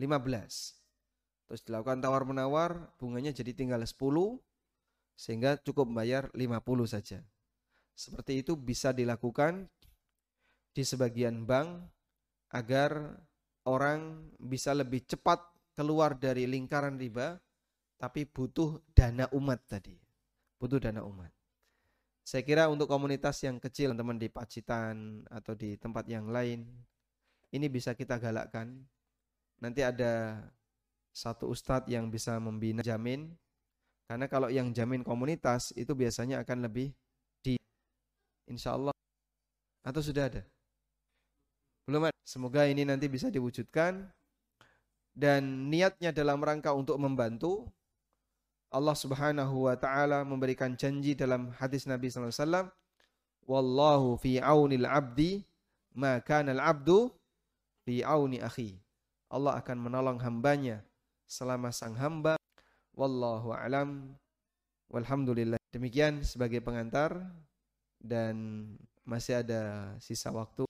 15 0.00 0.80
Terus 1.44 1.66
dilakukan 1.66 2.00
tawar-menawar, 2.00 2.96
bunganya 2.96 3.36
jadi 3.36 3.52
tinggal 3.52 3.84
10 3.84 4.40
sehingga 5.20 5.60
cukup 5.60 5.92
membayar 5.92 6.32
50 6.32 6.88
saja. 6.88 7.20
Seperti 7.92 8.40
itu 8.40 8.56
bisa 8.56 8.96
dilakukan 8.96 9.68
di 10.72 10.80
sebagian 10.80 11.44
bank 11.44 11.90
agar 12.56 13.20
orang 13.70 14.34
bisa 14.42 14.74
lebih 14.74 15.06
cepat 15.06 15.38
keluar 15.78 16.18
dari 16.18 16.50
lingkaran 16.50 16.98
riba 16.98 17.38
tapi 18.00 18.26
butuh 18.26 18.82
dana 18.90 19.30
umat 19.30 19.60
tadi. 19.70 19.94
Butuh 20.58 20.82
dana 20.82 21.06
umat. 21.06 21.30
Saya 22.26 22.42
kira 22.42 22.66
untuk 22.66 22.90
komunitas 22.90 23.40
yang 23.46 23.62
kecil 23.62 23.94
teman 23.94 24.18
di 24.18 24.28
Pacitan 24.28 25.22
atau 25.30 25.54
di 25.54 25.78
tempat 25.78 26.04
yang 26.10 26.28
lain 26.28 26.66
ini 27.50 27.66
bisa 27.70 27.94
kita 27.94 28.18
galakkan. 28.18 28.82
Nanti 29.60 29.84
ada 29.84 30.42
satu 31.10 31.50
ustadz 31.50 31.90
yang 31.90 32.08
bisa 32.08 32.38
membina 32.38 32.80
jamin 32.80 33.34
karena 34.06 34.26
kalau 34.26 34.50
yang 34.50 34.70
jamin 34.74 35.02
komunitas 35.06 35.70
itu 35.78 35.94
biasanya 35.94 36.42
akan 36.42 36.66
lebih 36.66 36.94
di 37.42 37.54
insya 38.46 38.74
Allah 38.74 38.94
atau 39.82 40.02
sudah 40.02 40.30
ada 40.30 40.42
belum 41.90 42.06
ada 42.06 42.18
semoga 42.22 42.70
ini 42.70 42.86
nanti 42.86 43.10
bisa 43.10 43.26
diwujudkan 43.26 44.06
dan 45.10 45.42
niatnya 45.66 46.14
dalam 46.14 46.38
rangka 46.38 46.70
untuk 46.70 46.94
membantu 47.02 47.66
Allah 48.70 48.94
Subhanahu 48.94 49.66
wa 49.66 49.74
taala 49.74 50.22
memberikan 50.22 50.78
janji 50.78 51.18
dalam 51.18 51.50
hadis 51.58 51.90
Nabi 51.90 52.06
sallallahu 52.06 52.30
alaihi 52.30 52.46
wasallam 52.46 52.66
wallahu 53.50 54.08
fi 54.22 54.38
aunil 54.38 54.86
abdi 54.86 55.42
maka 55.98 56.46
al 56.46 56.62
abdu 56.62 57.10
fi 57.82 58.06
auni 58.06 58.38
akhi 58.38 58.78
Allah 59.30 59.62
akan 59.62 59.78
menolong 59.78 60.18
hambanya 60.18 60.82
selama 61.30 61.70
sang 61.70 61.94
hamba. 61.94 62.34
Wallahu 62.98 63.54
alam. 63.54 64.18
Walhamdulillah. 64.90 65.62
Demikian 65.70 66.26
sebagai 66.26 66.58
pengantar 66.58 67.14
dan 68.02 68.66
masih 69.06 69.38
ada 69.46 69.94
sisa 70.02 70.34
waktu. 70.34 70.69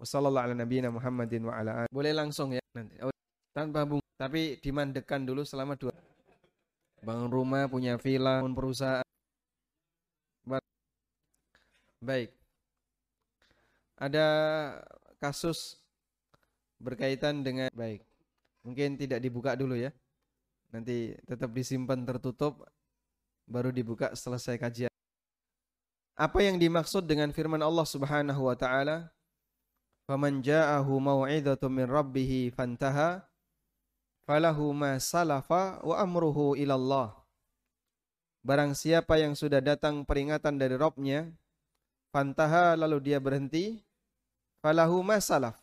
Wassalamualaikum 0.00 0.96
Muhammadin 0.96 1.44
wa 1.44 1.52
ala 1.60 1.84
Boleh 1.92 2.16
langsung 2.16 2.56
ya 2.56 2.64
nanti. 2.72 2.96
Oh, 3.04 3.12
tanpa 3.52 3.84
bung, 3.84 4.00
tapi 4.16 4.56
dimandekan 4.64 5.28
dulu 5.28 5.44
selama 5.44 5.76
dua. 5.76 5.92
Bangun 7.04 7.28
rumah, 7.28 7.68
punya 7.68 8.00
villa, 8.00 8.40
bangun 8.40 8.56
perusahaan. 8.56 9.04
Baik. 12.00 12.32
Ada 14.00 14.26
kasus 15.20 15.76
berkaitan 16.80 17.44
dengan 17.44 17.68
baik. 17.76 18.00
Mungkin 18.64 18.96
tidak 18.96 19.20
dibuka 19.20 19.52
dulu 19.52 19.76
ya. 19.76 19.92
Nanti 20.72 21.12
tetap 21.28 21.52
disimpan 21.52 22.08
tertutup 22.08 22.64
baru 23.44 23.68
dibuka 23.68 24.16
selesai 24.16 24.56
kajian. 24.56 24.92
Apa 26.16 26.40
yang 26.40 26.56
dimaksud 26.56 27.04
dengan 27.04 27.28
firman 27.36 27.60
Allah 27.60 27.84
Subhanahu 27.84 28.48
wa 28.48 28.56
taala? 28.56 29.12
Faman 30.10 30.42
ja'ahu 30.42 30.98
mau'izatun 30.98 31.70
min 31.70 31.86
rabbih 31.86 32.50
fantaha 32.50 33.22
falahu 34.26 34.74
ma 34.74 34.98
salafa 34.98 35.78
wa 35.86 35.94
amruhu 36.02 36.58
ila 36.58 36.74
Allah. 36.74 37.08
Barang 38.42 38.74
siapa 38.74 39.22
yang 39.22 39.38
sudah 39.38 39.62
datang 39.62 40.02
peringatan 40.02 40.58
dari 40.58 40.74
Robnya, 40.74 41.30
fantaha 42.10 42.74
lalu 42.74 42.98
dia 42.98 43.22
berhenti, 43.22 43.86
falahu 44.58 44.98
ma 45.06 45.22
salaf 45.22 45.62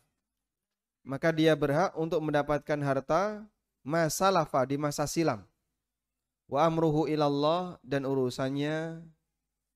maka 1.04 1.36
dia 1.36 1.52
berhak 1.52 1.92
untuk 2.00 2.24
mendapatkan 2.24 2.80
harta 2.84 3.44
masalafa 3.84 4.64
di 4.64 4.80
masa 4.80 5.04
silam. 5.08 5.44
Wa 6.48 6.68
amruhu 6.68 7.12
ilallah 7.12 7.76
dan 7.84 8.08
urusannya 8.08 9.04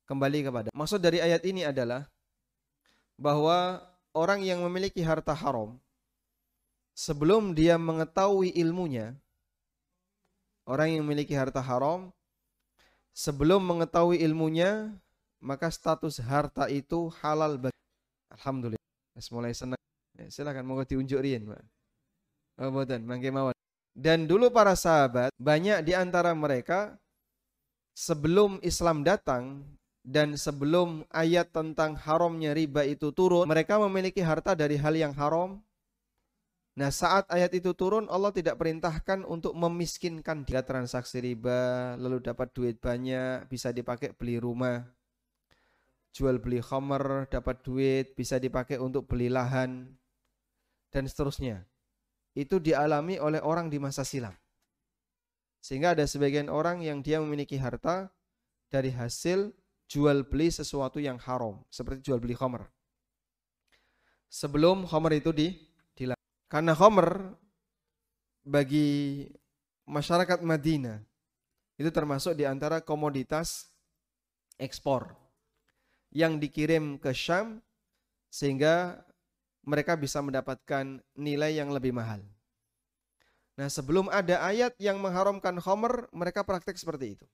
kembali 0.07 0.47
kepada. 0.47 0.69
Maksud 0.71 1.03
dari 1.03 1.19
ayat 1.19 1.43
ini 1.43 1.67
adalah 1.67 2.07
bahwa 3.19 3.90
orang 4.11 4.43
yang 4.43 4.63
memiliki 4.63 5.03
harta 5.03 5.35
haram 5.35 5.79
sebelum 6.95 7.55
dia 7.55 7.79
mengetahui 7.79 8.51
ilmunya 8.55 9.15
orang 10.67 10.95
yang 10.95 11.01
memiliki 11.03 11.35
harta 11.35 11.59
haram 11.63 12.11
sebelum 13.15 13.63
mengetahui 13.63 14.19
ilmunya 14.23 14.91
maka 15.41 15.73
status 15.73 16.21
harta 16.21 16.69
itu 16.69 17.09
halal 17.23 17.57
bagi 17.57 17.81
Alhamdulillah. 18.31 18.89
Mulai 19.29 19.53
senang. 19.53 19.81
Ya, 20.15 20.27
silakan 20.31 20.63
mau 20.63 20.81
diunjuk 20.81 21.19
rian, 21.19 21.45
Pak. 21.45 21.61
Oh, 22.61 22.71
mangke. 22.71 23.29
Dan 23.91 24.23
dulu 24.25 24.47
para 24.49 24.73
sahabat, 24.73 25.35
banyak 25.35 25.83
di 25.83 25.91
antara 25.91 26.31
mereka 26.31 26.95
sebelum 27.91 28.57
Islam 28.63 29.03
datang 29.03 29.67
dan 30.01 30.33
sebelum 30.33 31.05
ayat 31.13 31.53
tentang 31.53 31.93
haramnya 31.93 32.57
riba 32.57 32.81
itu 32.81 33.13
turun, 33.13 33.45
mereka 33.45 33.77
memiliki 33.77 34.25
harta 34.25 34.57
dari 34.57 34.77
hal 34.81 34.97
yang 34.97 35.13
haram. 35.13 35.61
Nah, 36.73 36.89
saat 36.89 37.29
ayat 37.29 37.53
itu 37.53 37.75
turun, 37.77 38.09
Allah 38.09 38.33
tidak 38.33 38.57
perintahkan 38.57 39.27
untuk 39.27 39.53
memiskinkan 39.53 40.47
dia 40.47 40.65
transaksi 40.65 41.21
riba, 41.21 41.93
lalu 42.01 42.23
dapat 42.23 42.49
duit 42.55 42.81
banyak, 42.81 43.45
bisa 43.45 43.69
dipakai 43.69 44.15
beli 44.17 44.41
rumah, 44.41 44.81
jual 46.15 46.41
beli 46.41 46.63
khamer, 46.63 47.29
dapat 47.29 47.61
duit, 47.61 48.17
bisa 48.17 48.41
dipakai 48.41 48.81
untuk 48.81 49.05
beli 49.05 49.29
lahan, 49.29 49.93
dan 50.89 51.03
seterusnya. 51.05 51.67
Itu 52.33 52.63
dialami 52.63 53.19
oleh 53.19 53.43
orang 53.43 53.67
di 53.67 53.77
masa 53.77 54.07
silam. 54.07 54.33
Sehingga 55.61 55.93
ada 55.93 56.07
sebagian 56.07 56.47
orang 56.49 56.81
yang 56.81 57.03
dia 57.03 57.19
memiliki 57.21 57.59
harta 57.59 58.09
dari 58.71 58.89
hasil 58.95 59.51
jual 59.91 60.23
beli 60.23 60.47
sesuatu 60.47 61.03
yang 61.03 61.19
haram, 61.19 61.59
seperti 61.67 62.07
jual 62.07 62.23
beli 62.23 62.31
khamr. 62.31 62.63
Sebelum 64.31 64.87
khamr 64.87 65.19
itu 65.19 65.35
di 65.35 65.51
dilakukan. 65.99 66.47
Karena 66.47 66.71
khamr 66.71 67.35
bagi 68.47 69.27
masyarakat 69.83 70.39
Madinah 70.39 71.03
itu 71.75 71.91
termasuk 71.91 72.39
di 72.39 72.47
antara 72.47 72.79
komoditas 72.79 73.67
ekspor 74.55 75.11
yang 76.15 76.39
dikirim 76.39 76.95
ke 76.95 77.11
Syam 77.11 77.59
sehingga 78.31 79.03
mereka 79.67 79.99
bisa 79.99 80.23
mendapatkan 80.23 81.03
nilai 81.19 81.59
yang 81.59 81.67
lebih 81.75 81.91
mahal. 81.91 82.23
Nah, 83.59 83.67
sebelum 83.67 84.07
ada 84.07 84.39
ayat 84.39 84.73
yang 84.79 84.97
mengharamkan 85.03 85.59
homer, 85.59 86.07
mereka 86.15 86.47
praktek 86.47 86.79
seperti 86.79 87.19
itu. 87.19 87.27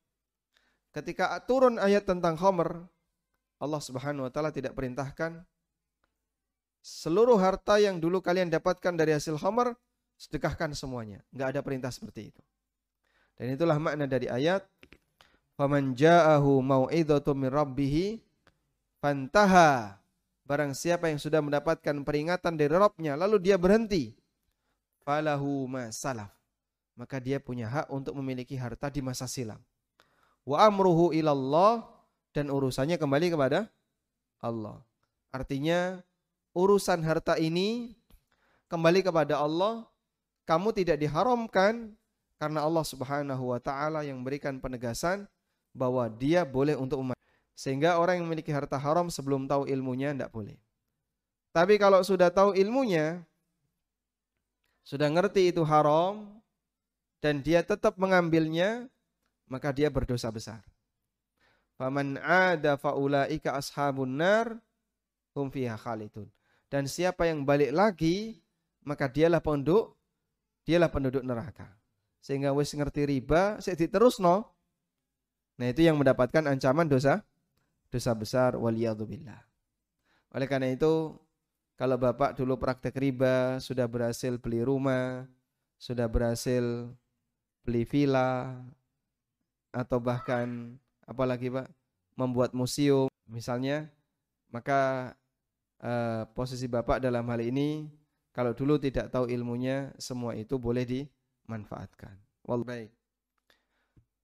Ketika 0.98 1.38
turun 1.46 1.78
ayat 1.78 2.10
tentang 2.10 2.34
homer, 2.42 2.90
Allah 3.62 3.78
Subhanahu 3.78 4.26
wa 4.26 4.32
taala 4.34 4.50
tidak 4.50 4.74
perintahkan 4.74 5.46
seluruh 6.82 7.38
harta 7.38 7.78
yang 7.78 8.02
dulu 8.02 8.18
kalian 8.18 8.50
dapatkan 8.50 8.98
dari 8.98 9.14
hasil 9.14 9.38
homer 9.38 9.78
sedekahkan 10.18 10.74
semuanya. 10.74 11.22
Enggak 11.30 11.54
ada 11.54 11.62
perintah 11.62 11.94
seperti 11.94 12.34
itu. 12.34 12.42
Dan 13.38 13.54
itulah 13.54 13.78
makna 13.78 14.10
dari 14.10 14.26
ayat 14.26 14.66
Faman 15.54 15.94
ja'ahu 15.94 16.66
mau'idhatu 16.66 17.38
min 17.38 17.50
rabbih 17.54 18.18
fantaha. 18.98 20.02
Barang 20.46 20.74
siapa 20.74 21.14
yang 21.14 21.22
sudah 21.22 21.46
mendapatkan 21.46 21.94
peringatan 22.02 22.58
dari 22.58 22.74
Rabbnya 22.74 23.14
lalu 23.14 23.38
dia 23.38 23.58
berhenti 23.58 24.18
falahu 25.06 25.70
ma 25.70 25.94
salaf. 25.94 26.34
Maka 26.98 27.22
dia 27.22 27.38
punya 27.38 27.70
hak 27.70 27.94
untuk 27.94 28.18
memiliki 28.18 28.58
harta 28.58 28.90
di 28.90 29.06
masa 29.06 29.30
silam. 29.30 29.62
Wa 30.48 30.72
amruhu 30.72 31.12
ilallah 31.12 31.84
dan 32.32 32.48
urusannya 32.48 32.96
kembali 32.96 33.36
kepada 33.36 33.68
Allah. 34.40 34.80
Artinya 35.28 36.00
urusan 36.56 37.04
harta 37.04 37.36
ini 37.36 38.00
kembali 38.72 39.04
kepada 39.04 39.44
Allah. 39.44 39.84
Kamu 40.48 40.72
tidak 40.72 41.04
diharamkan 41.04 41.92
karena 42.40 42.64
Allah 42.64 42.86
Subhanahu 42.88 43.52
wa 43.52 43.60
taala 43.60 44.08
yang 44.08 44.24
memberikan 44.24 44.56
penegasan 44.64 45.28
bahwa 45.76 46.08
dia 46.08 46.48
boleh 46.48 46.80
untuk 46.80 47.04
umat. 47.04 47.20
Sehingga 47.52 48.00
orang 48.00 48.24
yang 48.24 48.26
memiliki 48.32 48.54
harta 48.56 48.80
haram 48.80 49.12
sebelum 49.12 49.50
tahu 49.50 49.68
ilmunya 49.68 50.16
tidak 50.16 50.32
boleh. 50.32 50.56
Tapi 51.52 51.76
kalau 51.82 52.00
sudah 52.06 52.30
tahu 52.30 52.54
ilmunya, 52.54 53.26
sudah 54.86 55.10
ngerti 55.10 55.52
itu 55.52 55.66
haram 55.66 56.38
dan 57.20 57.42
dia 57.42 57.66
tetap 57.66 57.98
mengambilnya, 57.98 58.86
maka 59.48 59.72
dia 59.72 59.88
berdosa 59.88 60.28
besar. 60.30 60.62
Faman 61.80 62.20
ada 62.22 62.76
faulaika 62.76 63.56
ashabun 63.56 64.20
nar 64.20 64.60
hum 65.34 65.48
fiha 65.50 65.80
khalidun. 65.80 66.28
Dan 66.68 66.86
siapa 66.86 67.26
yang 67.32 67.48
balik 67.48 67.72
lagi, 67.72 68.44
maka 68.84 69.08
dialah 69.08 69.40
penduduk 69.40 69.96
dialah 70.68 70.92
penduduk 70.92 71.24
neraka. 71.24 71.72
Sehingga 72.20 72.52
wis 72.52 72.76
ngerti 72.76 73.08
riba, 73.08 73.64
saya 73.64 73.80
terus 73.80 74.20
no. 74.20 74.52
Nah, 75.58 75.72
itu 75.72 75.88
yang 75.88 75.96
mendapatkan 75.96 76.44
ancaman 76.44 76.86
dosa 76.86 77.24
dosa 77.88 78.12
besar 78.12 78.60
waliyadzubillah. 78.60 79.40
Oleh 80.36 80.48
karena 80.52 80.76
itu, 80.76 81.16
kalau 81.80 81.96
Bapak 81.96 82.36
dulu 82.36 82.60
praktek 82.60 83.00
riba, 83.00 83.64
sudah 83.64 83.88
berhasil 83.88 84.36
beli 84.38 84.60
rumah, 84.60 85.24
sudah 85.80 86.06
berhasil 86.12 86.92
beli 87.64 87.88
villa, 87.88 88.60
atau 89.78 90.02
bahkan 90.02 90.74
apalagi 91.06 91.54
Pak, 91.54 91.70
membuat 92.18 92.58
museum 92.58 93.06
misalnya, 93.30 93.94
maka 94.50 95.14
eh, 95.78 96.26
posisi 96.34 96.66
Bapak 96.66 96.98
dalam 96.98 97.30
hal 97.30 97.46
ini 97.46 97.86
kalau 98.34 98.54
dulu 98.54 98.78
tidak 98.78 99.10
tahu 99.10 99.30
ilmunya, 99.34 99.94
semua 99.98 100.38
itu 100.38 100.62
boleh 100.62 100.86
dimanfaatkan. 100.86 102.18
Wal 102.46 102.62
baik. 102.62 102.94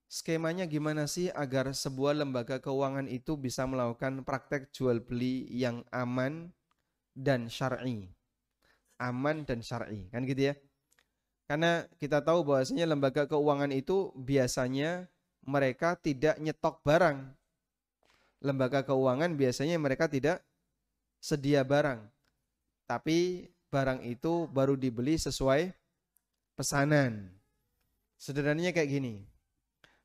Skemanya 0.06 0.70
gimana 0.70 1.10
sih 1.10 1.34
agar 1.34 1.74
sebuah 1.74 2.14
lembaga 2.22 2.62
keuangan 2.62 3.10
itu 3.10 3.34
bisa 3.34 3.66
melakukan 3.66 4.22
praktek 4.22 4.70
jual 4.70 5.02
beli 5.02 5.50
yang 5.50 5.82
aman 5.90 6.54
dan 7.18 7.50
syar'i. 7.50 8.14
Aman 9.02 9.50
dan 9.50 9.66
syar'i, 9.66 10.06
kan 10.14 10.22
gitu 10.30 10.54
ya. 10.54 10.56
Karena 11.50 11.90
kita 11.98 12.22
tahu 12.22 12.46
bahwasanya 12.46 12.86
lembaga 12.86 13.26
keuangan 13.26 13.74
itu 13.74 14.14
biasanya 14.14 15.10
mereka 15.44 15.96
tidak 16.00 16.40
nyetok 16.40 16.80
barang. 16.84 17.24
Lembaga 18.44 18.84
keuangan 18.84 19.32
biasanya 19.40 19.80
mereka 19.80 20.12
tidak 20.12 20.44
sedia 21.24 21.64
barang. 21.64 22.04
Tapi 22.84 23.48
barang 23.72 24.04
itu 24.04 24.48
baru 24.52 24.76
dibeli 24.76 25.16
sesuai 25.16 25.72
pesanan. 26.60 27.32
Sederhananya 28.20 28.76
kayak 28.76 28.92
gini. 28.92 29.24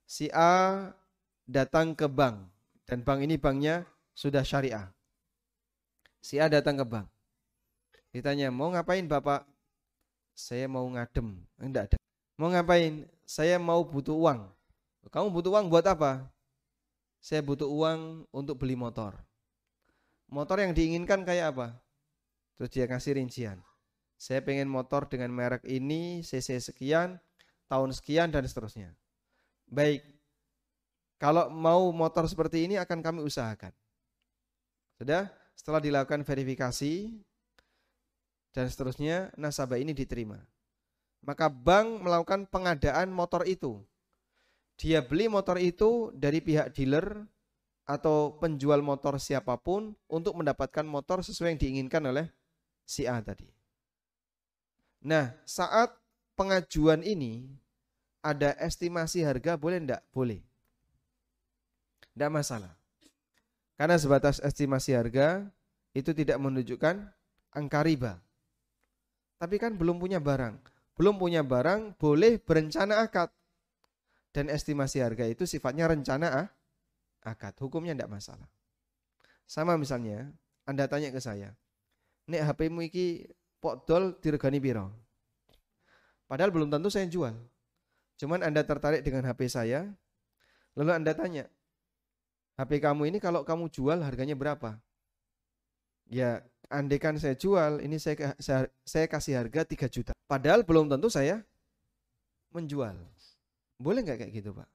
Si 0.07 0.31
A 0.31 0.89
datang 1.45 1.93
ke 1.93 2.07
bank 2.07 2.47
dan 2.89 3.03
bank 3.05 3.21
ini 3.27 3.37
banknya 3.37 3.85
sudah 4.15 4.43
syariah. 4.47 4.89
Si 6.23 6.41
A 6.43 6.51
datang 6.51 6.79
ke 6.79 6.87
bank. 6.87 7.07
Ditanya, 8.09 8.49
mau 8.49 8.73
ngapain 8.73 9.05
bapak? 9.05 9.45
Saya 10.33 10.65
mau 10.65 10.89
ngadem. 10.89 11.39
Enggak 11.61 11.93
ada. 11.93 11.97
Mau 12.41 12.49
ngapain? 12.49 13.05
Saya 13.29 13.61
mau 13.61 13.85
butuh 13.85 14.17
uang. 14.17 14.49
Kamu 15.09 15.33
butuh 15.33 15.57
uang 15.57 15.73
buat 15.73 15.85
apa? 15.89 16.29
Saya 17.19 17.41
butuh 17.41 17.67
uang 17.67 18.29
untuk 18.31 18.61
beli 18.61 18.77
motor. 18.77 19.17
Motor 20.29 20.61
yang 20.61 20.77
diinginkan 20.77 21.25
kayak 21.25 21.57
apa? 21.57 21.69
Terus 22.61 22.71
dia 22.71 22.85
kasih 22.85 23.17
rincian. 23.17 23.59
Saya 24.19 24.45
pengen 24.45 24.69
motor 24.69 25.09
dengan 25.09 25.33
merek 25.33 25.65
ini, 25.65 26.21
cc 26.21 26.61
sekian, 26.61 27.17
tahun 27.71 27.95
sekian, 27.95 28.29
dan 28.29 28.45
seterusnya. 28.45 28.93
Baik, 29.71 30.05
kalau 31.17 31.49
mau 31.49 31.89
motor 31.95 32.27
seperti 32.27 32.67
ini 32.67 32.77
akan 32.77 32.99
kami 33.01 33.21
usahakan. 33.25 33.73
Sudah? 34.99 35.31
Setelah 35.59 35.83
dilakukan 35.83 36.23
verifikasi 36.23 37.15
dan 38.55 38.67
seterusnya, 38.71 39.31
nasabah 39.35 39.79
ini 39.79 39.95
diterima. 39.95 40.39
Maka 41.23 41.51
bank 41.51 42.03
melakukan 42.03 42.47
pengadaan 42.47 43.11
motor 43.11 43.43
itu. 43.47 43.83
Dia 44.79 45.03
beli 45.03 45.27
motor 45.27 45.59
itu 45.59 46.15
dari 46.15 46.39
pihak 46.39 46.71
dealer 46.71 47.27
atau 47.83 48.39
penjual 48.39 48.79
motor 48.79 49.19
siapa 49.19 49.59
pun 49.59 49.99
untuk 50.07 50.39
mendapatkan 50.39 50.87
motor 50.87 51.27
sesuai 51.27 51.57
yang 51.57 51.61
diinginkan 51.61 52.05
oleh 52.07 52.31
si 52.87 53.11
A 53.11 53.19
tadi. 53.19 53.51
Nah, 55.03 55.35
saat 55.43 55.91
pengajuan 56.39 57.03
ini 57.03 57.51
ada 58.23 58.55
estimasi 58.63 59.27
harga 59.27 59.59
boleh 59.59 59.83
enggak? 59.83 60.03
Boleh. 60.15 60.47
Enggak 62.15 62.31
masalah. 62.31 62.73
Karena 63.79 63.99
sebatas 63.99 64.39
estimasi 64.43 64.95
harga 64.95 65.47
itu 65.95 66.15
tidak 66.15 66.39
menunjukkan 66.39 67.03
angka 67.55 67.81
riba. 67.83 68.19
Tapi 69.39 69.59
kan 69.59 69.79
belum 69.79 70.03
punya 70.03 70.19
barang. 70.19 70.59
Belum 70.99 71.15
punya 71.15 71.47
barang 71.47 71.95
boleh 71.95 72.43
berencana 72.43 73.07
akad. 73.07 73.31
Dan 74.33 74.53
estimasi 74.53 75.01
harga 75.01 75.25
itu 75.25 75.49
sifatnya 75.49 75.89
rencana 75.89 76.29
ah, 76.45 76.49
akad. 77.25 77.57
Hukumnya 77.59 77.97
tidak 77.97 78.13
masalah. 78.13 78.49
Sama 79.49 79.81
misalnya, 79.81 80.29
Anda 80.69 80.85
tanya 80.85 81.09
ke 81.09 81.19
saya, 81.19 81.57
Nek 82.29 82.45
HP-mu 82.45 82.85
iki 82.85 83.25
pok 83.57 83.89
dol 83.89 84.21
diregani 84.21 84.61
piro? 84.61 84.93
Padahal 86.29 86.53
belum 86.53 86.69
tentu 86.69 86.93
saya 86.93 87.09
jual. 87.09 87.33
Cuman 88.21 88.45
Anda 88.45 88.61
tertarik 88.61 89.01
dengan 89.01 89.25
HP 89.25 89.49
saya, 89.49 89.89
lalu 90.77 90.93
Anda 90.93 91.17
tanya, 91.17 91.49
HP 92.61 92.85
kamu 92.85 93.09
ini 93.09 93.19
kalau 93.23 93.49
kamu 93.49 93.73
jual 93.73 94.05
harganya 94.05 94.37
berapa? 94.37 94.77
Ya, 96.13 96.45
andekan 96.69 97.17
saya 97.17 97.33
jual, 97.33 97.81
ini 97.81 97.97
saya, 97.97 98.37
saya, 98.37 98.69
saya 98.85 99.07
kasih 99.09 99.41
harga 99.41 99.65
3 99.65 99.89
juta. 99.89 100.13
Padahal 100.29 100.69
belum 100.69 100.93
tentu 100.93 101.09
saya 101.09 101.41
menjual. 102.53 102.99
Boleh 103.79 104.03
nggak 104.03 104.19
kayak 104.27 104.33
gitu, 104.35 104.51
Pak? 104.53 104.69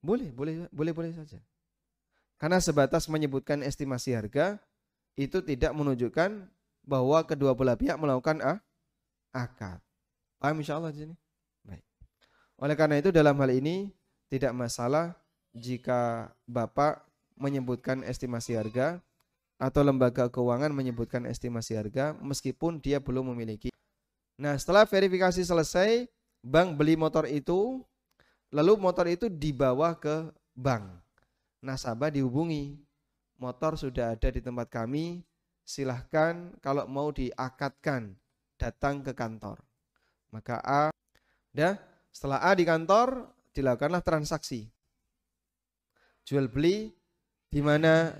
Boleh, 0.00 0.32
boleh, 0.32 0.64
boleh, 0.72 0.92
boleh 0.96 1.12
saja. 1.12 1.36
Karena 2.40 2.56
sebatas 2.56 3.04
menyebutkan 3.04 3.60
estimasi 3.60 4.16
harga 4.16 4.56
itu 5.12 5.44
tidak 5.44 5.76
menunjukkan 5.76 6.48
bahwa 6.80 7.20
kedua 7.28 7.52
belah 7.52 7.76
pihak 7.76 8.00
melakukan 8.00 8.40
ah, 8.40 8.58
akad. 9.36 9.76
Paham 10.40 10.64
insya 10.64 10.80
Allah 10.80 10.88
di 10.88 11.04
sini? 11.04 11.14
Baik. 11.60 11.84
Oleh 12.56 12.76
karena 12.80 12.96
itu 12.96 13.12
dalam 13.12 13.36
hal 13.36 13.52
ini 13.52 13.92
tidak 14.32 14.56
masalah 14.56 15.12
jika 15.52 16.32
Bapak 16.48 17.04
menyebutkan 17.36 18.00
estimasi 18.08 18.56
harga 18.56 19.04
atau 19.60 19.84
lembaga 19.84 20.32
keuangan 20.32 20.72
menyebutkan 20.72 21.28
estimasi 21.28 21.76
harga 21.76 22.16
meskipun 22.24 22.80
dia 22.80 22.96
belum 22.96 23.36
memiliki. 23.36 23.68
Nah, 24.40 24.56
setelah 24.56 24.88
verifikasi 24.88 25.44
selesai, 25.44 26.08
bank 26.40 26.80
beli 26.80 26.96
motor 26.96 27.28
itu 27.28 27.84
Lalu 28.50 28.72
motor 28.82 29.06
itu 29.06 29.30
dibawa 29.30 29.94
ke 29.94 30.30
bank. 30.58 30.90
Nasabah 31.62 32.10
dihubungi. 32.10 32.78
Motor 33.38 33.78
sudah 33.78 34.18
ada 34.18 34.28
di 34.28 34.42
tempat 34.42 34.66
kami. 34.68 35.22
Silahkan 35.62 36.50
kalau 36.58 36.84
mau 36.90 37.14
diakatkan 37.14 38.10
datang 38.58 39.06
ke 39.06 39.14
kantor. 39.14 39.62
Maka 40.34 40.58
A, 40.60 40.82
dah 41.54 41.78
setelah 42.10 42.42
A 42.42 42.50
di 42.58 42.66
kantor 42.66 43.30
dilakukanlah 43.54 44.02
transaksi. 44.02 44.66
Jual 46.26 46.50
beli 46.50 46.90
di 47.50 47.62
mana 47.62 48.14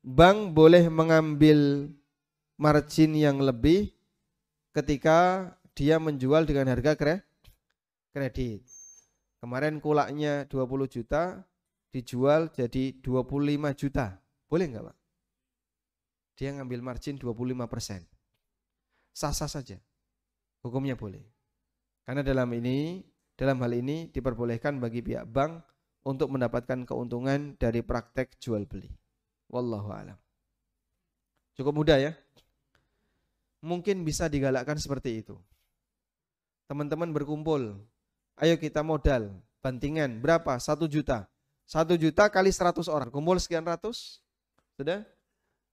bank 0.00 0.52
boleh 0.52 0.88
mengambil 0.88 1.88
margin 2.56 3.16
yang 3.16 3.40
lebih 3.40 3.92
ketika 4.76 5.48
dia 5.72 5.96
menjual 5.96 6.44
dengan 6.44 6.72
harga 6.72 6.92
kredit. 8.12 8.73
Kemarin 9.44 9.76
kulaknya 9.76 10.48
20 10.48 10.88
juta, 10.88 11.44
dijual 11.92 12.48
jadi 12.48 12.96
25 13.04 13.76
juta. 13.76 14.16
Boleh 14.48 14.72
nggak 14.72 14.84
Pak? 14.88 14.96
Dia 16.40 16.56
ngambil 16.56 16.80
margin 16.80 17.20
25 17.20 17.68
persen. 17.68 18.08
Sah-sah 19.12 19.52
saja. 19.52 19.76
Hukumnya 20.64 20.96
boleh. 20.96 21.28
Karena 22.08 22.24
dalam 22.24 22.48
ini, 22.56 23.04
dalam 23.36 23.60
hal 23.60 23.76
ini 23.76 24.08
diperbolehkan 24.08 24.80
bagi 24.80 25.04
pihak 25.04 25.28
bank 25.28 25.60
untuk 26.08 26.32
mendapatkan 26.32 26.88
keuntungan 26.88 27.60
dari 27.60 27.84
praktek 27.84 28.40
jual 28.40 28.64
beli. 28.64 28.88
Wallahu 29.52 29.92
alam. 29.92 30.16
Cukup 31.52 31.84
mudah 31.84 32.00
ya. 32.00 32.16
Mungkin 33.60 34.08
bisa 34.08 34.24
digalakkan 34.32 34.80
seperti 34.80 35.20
itu. 35.20 35.36
Teman-teman 36.64 37.12
berkumpul, 37.12 37.76
Ayo 38.34 38.58
kita 38.58 38.82
modal, 38.82 39.30
bantingan 39.62 40.18
berapa? 40.18 40.58
Satu 40.58 40.90
juta. 40.90 41.30
Satu 41.64 41.94
juta 41.94 42.26
kali 42.28 42.50
seratus 42.50 42.90
orang, 42.90 43.08
kumpul 43.08 43.38
sekian 43.38 43.62
ratus. 43.62 44.20
Sudah? 44.74 45.06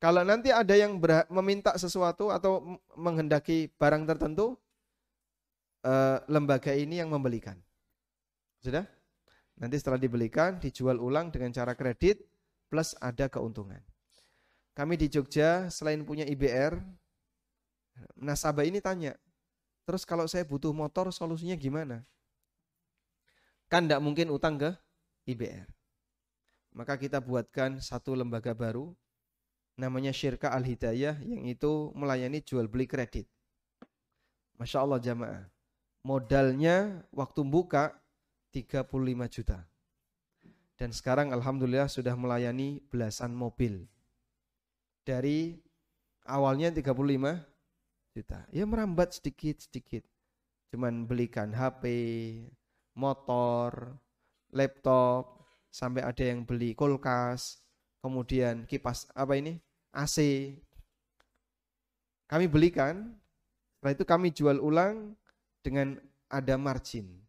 Kalau 0.01 0.21
nanti 0.25 0.49
ada 0.53 0.73
yang 0.73 0.97
meminta 1.29 1.73
sesuatu 1.77 2.29
atau 2.29 2.79
menghendaki 2.97 3.69
barang 3.77 4.05
tertentu, 4.05 4.57
eh, 5.85 6.17
lembaga 6.29 6.73
ini 6.73 7.01
yang 7.01 7.09
membelikan. 7.09 7.57
Sudah? 8.61 8.85
Nanti 9.57 9.77
setelah 9.77 10.01
dibelikan, 10.01 10.57
dijual 10.57 10.97
ulang 10.97 11.29
dengan 11.29 11.53
cara 11.53 11.77
kredit, 11.77 12.21
plus 12.69 12.97
ada 12.97 13.29
keuntungan. 13.29 13.81
Kami 14.73 14.97
di 14.97 15.11
Jogja, 15.11 15.69
selain 15.69 16.01
punya 16.01 16.25
IBR, 16.25 16.81
nasabah 18.17 18.65
ini 18.65 18.81
tanya, 18.81 19.13
terus 19.85 20.07
kalau 20.07 20.25
saya 20.25 20.47
butuh 20.47 20.71
motor, 20.71 21.11
solusinya 21.13 21.53
gimana? 21.59 22.01
Kan 23.71 23.87
tidak 23.87 24.03
mungkin 24.03 24.27
utang 24.35 24.59
ke 24.59 24.75
IBR. 25.31 25.63
Maka 26.75 26.99
kita 26.99 27.23
buatkan 27.23 27.79
satu 27.79 28.11
lembaga 28.19 28.51
baru 28.51 28.91
namanya 29.79 30.11
Syirka 30.11 30.51
Al 30.51 30.67
Hidayah 30.67 31.23
yang 31.23 31.47
itu 31.47 31.95
melayani 31.95 32.43
jual 32.43 32.67
beli 32.67 32.83
kredit. 32.83 33.31
Masya 34.59 34.83
Allah 34.83 34.99
jamaah. 34.99 35.43
Modalnya 36.03 37.07
waktu 37.15 37.41
buka 37.47 37.95
35 38.51 38.91
juta. 39.31 39.63
Dan 40.75 40.91
sekarang 40.91 41.31
Alhamdulillah 41.31 41.87
sudah 41.87 42.13
melayani 42.17 42.83
belasan 42.89 43.31
mobil. 43.31 43.85
Dari 45.05 45.55
awalnya 46.27 46.73
35 46.73 46.91
juta. 48.17 48.45
Ya 48.51 48.65
merambat 48.67 49.17
sedikit-sedikit. 49.17 50.05
Cuman 50.73 51.05
belikan 51.05 51.53
HP, 51.53 51.85
motor, 52.95 53.95
laptop, 54.51 55.47
sampai 55.71 56.03
ada 56.03 56.23
yang 56.23 56.43
beli 56.43 56.75
kulkas, 56.75 57.63
kemudian 58.03 58.67
kipas 58.67 59.07
apa 59.15 59.39
ini? 59.39 59.57
AC. 59.91 60.51
Kami 62.27 62.47
belikan, 62.47 63.15
setelah 63.79 63.93
itu 63.95 64.05
kami 64.07 64.27
jual 64.31 64.57
ulang 64.59 65.15
dengan 65.59 65.99
ada 66.31 66.55
margin. 66.55 67.19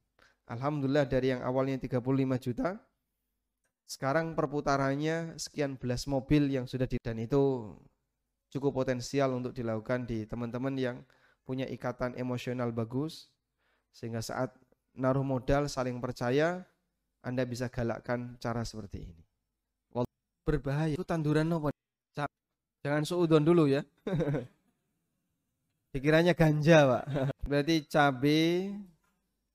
Alhamdulillah 0.47 1.07
dari 1.07 1.35
yang 1.35 1.43
awalnya 1.43 1.79
35 1.79 1.99
juta, 2.39 2.79
sekarang 3.87 4.39
perputarannya 4.39 5.37
sekian 5.37 5.75
belas 5.75 6.07
mobil 6.07 6.49
yang 6.49 6.71
sudah 6.71 6.87
di 6.87 7.03
dan 7.03 7.19
itu 7.19 7.75
cukup 8.53 8.85
potensial 8.85 9.33
untuk 9.35 9.57
dilakukan 9.57 10.07
di 10.07 10.29
teman-teman 10.29 10.77
yang 10.77 10.97
punya 11.43 11.67
ikatan 11.67 12.15
emosional 12.15 12.71
bagus 12.71 13.33
sehingga 13.91 14.23
saat 14.23 14.55
naruh 14.97 15.25
modal 15.25 15.69
saling 15.69 15.99
percaya, 15.99 16.65
Anda 17.23 17.47
bisa 17.47 17.71
galakkan 17.71 18.37
cara 18.43 18.67
seperti 18.67 19.09
ini. 19.09 19.23
Berbahaya. 20.43 20.99
Itu 20.99 21.07
tanduran 21.07 21.55
apa? 21.55 21.71
Jangan 22.83 23.07
suudon 23.07 23.47
dulu 23.47 23.71
ya. 23.71 23.87
Pikirannya 25.95 26.35
ganja, 26.35 26.83
Pak. 26.83 27.05
Berarti 27.49 27.87
cabai 27.87 28.75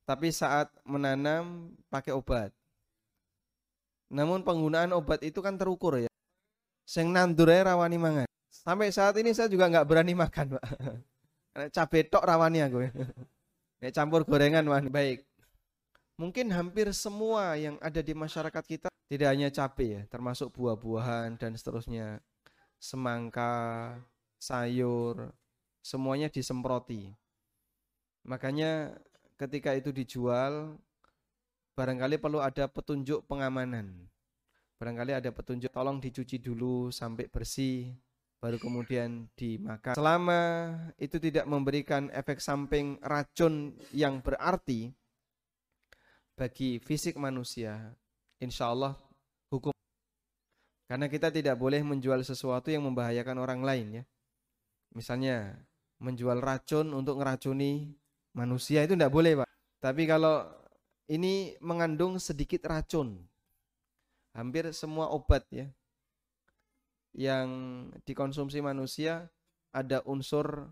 tapi 0.08 0.32
saat 0.32 0.72
menanam 0.88 1.76
pakai 1.92 2.16
obat. 2.16 2.56
Namun 4.08 4.48
penggunaan 4.48 4.96
obat 4.96 5.20
itu 5.28 5.44
kan 5.44 5.60
terukur 5.60 6.00
ya. 6.00 6.08
Sing 6.88 7.12
nandur 7.12 7.52
rawani 7.52 8.00
mangan. 8.00 8.28
Sampai 8.48 8.96
saat 8.96 9.20
ini 9.20 9.36
saya 9.36 9.52
juga 9.52 9.68
nggak 9.68 9.84
berani 9.84 10.16
makan, 10.16 10.56
Pak. 10.56 10.64
Karena 11.52 11.68
cabai 11.68 12.08
tok 12.08 12.24
rawani 12.24 12.64
aku. 12.64 12.78
Ya 13.78 13.94
campur 13.94 14.26
gorengan 14.26 14.66
wah 14.66 14.82
baik. 14.82 15.22
Mungkin 16.18 16.50
hampir 16.50 16.90
semua 16.98 17.54
yang 17.62 17.78
ada 17.78 18.02
di 18.02 18.18
masyarakat 18.18 18.64
kita 18.66 18.90
tidak 19.06 19.30
hanya 19.30 19.54
cabai 19.54 19.88
ya, 19.94 20.02
termasuk 20.10 20.50
buah-buahan 20.58 21.38
dan 21.38 21.54
seterusnya. 21.54 22.18
Semangka, 22.82 23.94
sayur, 24.42 25.30
semuanya 25.86 26.30
disemproti. 26.30 27.14
Makanya 28.26 28.98
ketika 29.38 29.78
itu 29.78 29.94
dijual 29.94 30.76
barangkali 31.78 32.18
perlu 32.18 32.42
ada 32.42 32.66
petunjuk 32.66 33.30
pengamanan. 33.30 34.10
Barangkali 34.82 35.14
ada 35.14 35.30
petunjuk 35.30 35.70
tolong 35.70 36.02
dicuci 36.02 36.42
dulu 36.42 36.90
sampai 36.90 37.30
bersih 37.30 37.94
baru 38.38 38.58
kemudian 38.62 39.26
dimakan. 39.34 39.98
Selama 39.98 40.42
itu 41.02 41.18
tidak 41.18 41.46
memberikan 41.50 42.10
efek 42.14 42.38
samping 42.38 43.02
racun 43.02 43.74
yang 43.94 44.22
berarti 44.22 44.94
bagi 46.38 46.78
fisik 46.78 47.18
manusia, 47.18 47.98
insya 48.38 48.70
Allah 48.70 48.94
hukum. 49.50 49.74
Karena 50.86 51.10
kita 51.10 51.34
tidak 51.34 51.58
boleh 51.58 51.82
menjual 51.82 52.22
sesuatu 52.22 52.70
yang 52.70 52.86
membahayakan 52.86 53.38
orang 53.42 53.62
lain 53.66 53.88
ya. 54.02 54.04
Misalnya 54.94 55.58
menjual 55.98 56.38
racun 56.40 56.94
untuk 56.94 57.18
ngeracuni 57.20 57.90
manusia 58.38 58.86
itu 58.86 58.94
tidak 58.94 59.12
boleh 59.12 59.44
pak. 59.44 59.50
Tapi 59.82 60.06
kalau 60.06 60.46
ini 61.10 61.58
mengandung 61.58 62.22
sedikit 62.22 62.70
racun, 62.70 63.18
hampir 64.38 64.70
semua 64.78 65.10
obat 65.10 65.42
ya, 65.50 65.66
yang 67.18 67.50
dikonsumsi 68.06 68.62
manusia 68.62 69.26
ada 69.74 70.06
unsur 70.06 70.70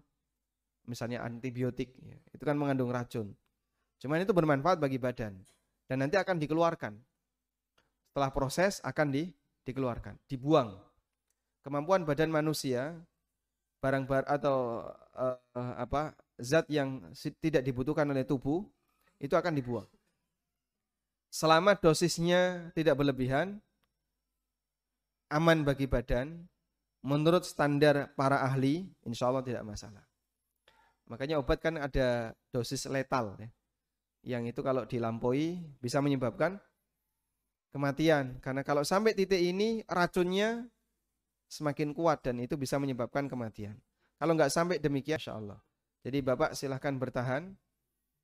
misalnya 0.85 1.25
antibiotik 1.25 1.89
ya. 1.97 2.17
itu 2.31 2.43
kan 2.45 2.53
mengandung 2.53 2.93
racun. 2.93 3.33
Cuman 3.97 4.21
itu 4.21 4.31
bermanfaat 4.31 4.77
bagi 4.77 5.01
badan 5.01 5.33
dan 5.89 5.97
nanti 5.97 6.15
akan 6.21 6.37
dikeluarkan. 6.37 6.93
Setelah 8.13 8.31
proses 8.31 8.79
akan 8.85 9.11
di, 9.11 9.33
dikeluarkan 9.65 10.15
dibuang. 10.29 10.77
Kemampuan 11.65 12.05
badan 12.05 12.29
manusia 12.29 12.93
barang 13.81 14.05
bar 14.05 14.23
atau 14.29 14.85
uh, 15.17 15.73
apa 15.81 16.13
zat 16.37 16.69
yang 16.69 17.09
tidak 17.41 17.65
dibutuhkan 17.65 18.05
oleh 18.05 18.21
tubuh 18.21 18.61
itu 19.17 19.33
akan 19.33 19.57
dibuang. 19.57 19.89
Selama 21.33 21.73
dosisnya 21.75 22.69
tidak 22.77 23.01
berlebihan 23.01 23.59
aman 25.29 25.65
bagi 25.65 25.89
badan, 25.89 26.45
menurut 27.05 27.45
standar 27.45 28.13
para 28.17 28.41
ahli, 28.41 28.89
insya 29.05 29.29
Allah 29.29 29.45
tidak 29.45 29.63
masalah. 29.65 30.01
Makanya 31.05 31.37
obat 31.37 31.61
kan 31.61 31.77
ada 31.77 32.33
dosis 32.49 32.89
letal 32.89 33.37
ya. 33.37 33.49
Yang 34.25 34.57
itu 34.57 34.61
kalau 34.65 34.89
dilampaui 34.89 35.61
bisa 35.77 36.01
menyebabkan 36.01 36.57
kematian. 37.69 38.41
Karena 38.41 38.65
kalau 38.65 38.81
sampai 38.81 39.13
titik 39.13 39.37
ini 39.37 39.85
racunnya 39.85 40.65
semakin 41.45 41.93
kuat 41.93 42.25
dan 42.25 42.41
itu 42.41 42.57
bisa 42.57 42.81
menyebabkan 42.81 43.29
kematian. 43.29 43.77
Kalau 44.17 44.33
nggak 44.33 44.49
sampai 44.49 44.81
demikian, 44.81 45.21
insya 45.21 45.37
Allah. 45.37 45.61
Jadi 46.01 46.25
Bapak 46.25 46.57
silahkan 46.57 46.97
bertahan 46.97 47.53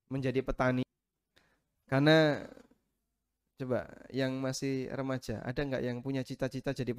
menjadi 0.10 0.42
petani. 0.42 0.82
Karena 1.86 2.42
Coba 3.62 3.86
yang 4.10 4.42
masih 4.42 4.90
remaja, 4.90 5.38
ada 5.46 5.62
nggak 5.62 5.86
yang 5.86 6.02
punya 6.02 6.26
cita-cita 6.26 6.74
jadi? 6.74 6.98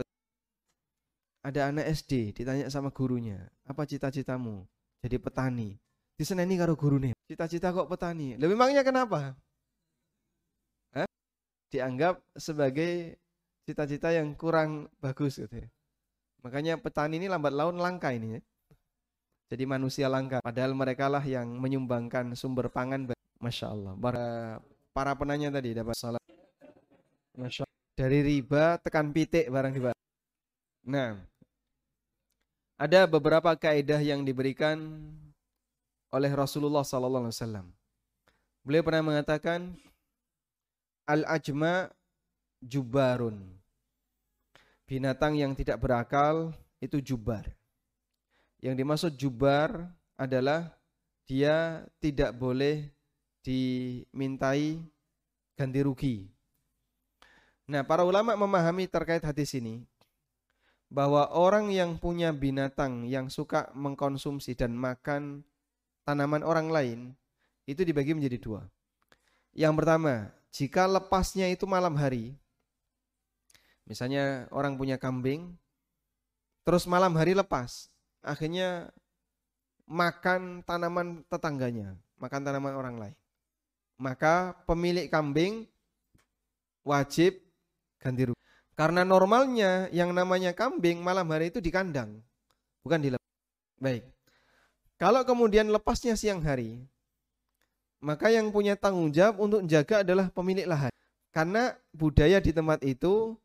Ada 1.42 1.74
anak 1.74 1.90
SD 1.90 2.38
ditanya 2.38 2.70
sama 2.70 2.94
gurunya, 2.94 3.50
apa 3.66 3.82
cita-citamu? 3.82 4.62
Jadi 5.02 5.18
petani. 5.18 5.74
Di 6.14 6.22
sana 6.22 6.46
ini 6.46 6.54
karo 6.54 6.78
guru 6.78 7.02
nih. 7.02 7.18
Cita-cita 7.26 7.74
kok 7.74 7.90
petani. 7.90 8.38
Lebih 8.38 8.54
memangnya 8.54 8.86
kenapa? 8.86 9.34
Hah? 10.94 11.10
dianggap 11.74 12.22
sebagai 12.38 13.18
cita-cita 13.66 14.14
yang 14.14 14.38
kurang 14.38 14.86
bagus 15.02 15.42
gitu 15.42 15.66
ya. 15.66 15.68
Makanya 16.46 16.78
petani 16.78 17.18
ini 17.18 17.26
lambat 17.26 17.58
laun 17.58 17.82
langka 17.82 18.14
ini 18.14 18.38
ya. 18.38 18.40
Jadi 19.50 19.66
manusia 19.66 20.06
langka. 20.06 20.38
Padahal 20.38 20.78
mereka 20.78 21.10
lah 21.10 21.26
yang 21.26 21.58
menyumbangkan 21.58 22.38
sumber 22.38 22.70
pangan. 22.70 23.10
Masya 23.42 23.66
Allah. 23.66 23.98
Para, 23.98 24.28
para 24.94 25.12
penanya 25.18 25.58
tadi 25.58 25.74
dapat 25.74 25.98
salah. 25.98 26.21
Masya. 27.36 27.64
Dari 27.96 28.20
riba 28.24 28.80
tekan 28.80 29.12
pitik 29.12 29.48
barang 29.48 29.72
riba. 29.72 29.92
Nah, 30.88 31.16
ada 32.80 33.06
beberapa 33.06 33.52
kaidah 33.54 34.00
yang 34.00 34.26
diberikan 34.26 34.80
oleh 36.12 36.32
Rasulullah 36.34 36.84
Sallallahu 36.84 37.28
Alaihi 37.28 37.36
Wasallam. 37.38 37.66
Beliau 38.66 38.82
pernah 38.84 39.14
mengatakan 39.14 39.74
al-ajma 41.08 41.90
jubarun. 42.60 43.38
Binatang 44.86 45.40
yang 45.40 45.56
tidak 45.56 45.80
berakal 45.80 46.52
itu 46.82 47.00
jubar. 47.00 47.48
Yang 48.60 48.74
dimaksud 48.82 49.12
jubar 49.16 49.88
adalah 50.14 50.70
dia 51.26 51.86
tidak 51.98 52.36
boleh 52.36 52.90
dimintai 53.42 54.78
ganti 55.56 55.80
rugi. 55.82 56.16
Nah, 57.72 57.80
para 57.80 58.04
ulama 58.04 58.36
memahami 58.36 58.84
terkait 58.84 59.24
hadis 59.24 59.56
ini 59.56 59.80
bahwa 60.92 61.24
orang 61.32 61.72
yang 61.72 61.96
punya 61.96 62.28
binatang 62.28 63.08
yang 63.08 63.32
suka 63.32 63.72
mengkonsumsi 63.72 64.52
dan 64.52 64.76
makan 64.76 65.40
tanaman 66.04 66.44
orang 66.44 66.68
lain 66.68 66.98
itu 67.64 67.80
dibagi 67.80 68.12
menjadi 68.12 68.36
dua. 68.36 68.68
Yang 69.56 69.72
pertama, 69.80 70.28
jika 70.52 70.84
lepasnya 70.84 71.48
itu 71.48 71.64
malam 71.64 71.96
hari, 71.96 72.36
misalnya 73.88 74.44
orang 74.52 74.76
punya 74.76 75.00
kambing, 75.00 75.56
terus 76.68 76.84
malam 76.84 77.16
hari 77.16 77.32
lepas, 77.32 77.88
akhirnya 78.20 78.92
makan 79.88 80.60
tanaman 80.68 81.24
tetangganya, 81.32 81.96
makan 82.20 82.44
tanaman 82.44 82.76
orang 82.76 82.96
lain. 83.00 83.16
Maka 83.96 84.52
pemilik 84.68 85.08
kambing 85.08 85.64
wajib 86.84 87.41
ganti 88.02 88.26
rugi. 88.26 88.42
Karena 88.74 89.06
normalnya 89.06 89.86
yang 89.94 90.10
namanya 90.10 90.50
kambing 90.50 90.98
malam 90.98 91.30
hari 91.30 91.54
itu 91.54 91.62
di 91.62 91.70
kandang, 91.70 92.18
bukan 92.82 92.98
di 92.98 93.08
lepas. 93.14 93.30
Baik. 93.78 94.02
Kalau 94.98 95.22
kemudian 95.22 95.70
lepasnya 95.70 96.18
siang 96.18 96.42
hari, 96.42 96.82
maka 98.02 98.34
yang 98.34 98.50
punya 98.50 98.74
tanggung 98.74 99.14
jawab 99.14 99.38
untuk 99.38 99.62
menjaga 99.62 100.02
adalah 100.02 100.26
pemilik 100.34 100.66
lahan. 100.66 100.90
Karena 101.30 101.74
budaya 101.94 102.42
di 102.42 102.50
tempat 102.50 102.82
itu, 102.82 103.38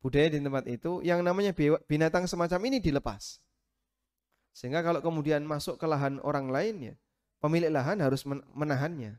budaya 0.00 0.30
di 0.30 0.38
tempat 0.40 0.64
itu 0.70 1.02
yang 1.02 1.20
namanya 1.20 1.50
binatang 1.84 2.24
semacam 2.30 2.60
ini 2.70 2.78
dilepas. 2.78 3.42
Sehingga 4.54 4.82
kalau 4.82 5.02
kemudian 5.02 5.42
masuk 5.46 5.78
ke 5.78 5.86
lahan 5.86 6.18
orang 6.22 6.50
lain 6.50 6.74
ya, 6.92 6.94
pemilik 7.38 7.70
lahan 7.70 7.98
harus 8.02 8.26
menahannya. 8.54 9.18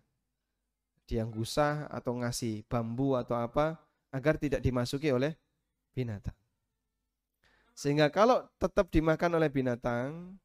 Dia 1.08 1.28
gusah 1.28 1.92
atau 1.92 2.16
ngasih 2.20 2.64
bambu 2.72 3.20
atau 3.20 3.36
apa 3.36 3.80
agar 4.12 4.36
tidak 4.36 4.60
dimasuki 4.60 5.10
oleh 5.10 5.34
binatang. 5.96 6.36
Sehingga 7.72 8.12
kalau 8.12 8.46
tetap 8.60 8.92
dimakan 8.92 9.40
oleh 9.40 9.48
binatang, 9.48 10.36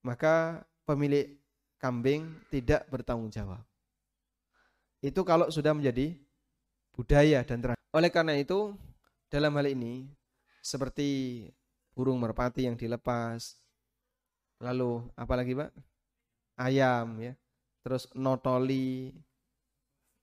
maka 0.00 0.64
pemilik 0.88 1.36
kambing 1.78 2.32
tidak 2.48 2.88
bertanggung 2.88 3.28
jawab. 3.28 3.60
Itu 5.04 5.20
kalau 5.22 5.52
sudah 5.52 5.76
menjadi 5.76 6.16
budaya 6.96 7.44
dan 7.44 7.60
terakhir. 7.60 7.82
Oleh 7.92 8.08
karena 8.08 8.34
itu, 8.40 8.72
dalam 9.28 9.52
hal 9.60 9.68
ini 9.68 10.08
seperti 10.64 11.44
burung 11.92 12.16
merpati 12.16 12.64
yang 12.64 12.74
dilepas, 12.74 13.60
lalu 14.64 15.04
apalagi 15.12 15.52
Pak? 15.52 15.70
Ayam 16.56 17.20
ya. 17.20 17.36
Terus 17.84 18.08
notoli 18.16 19.12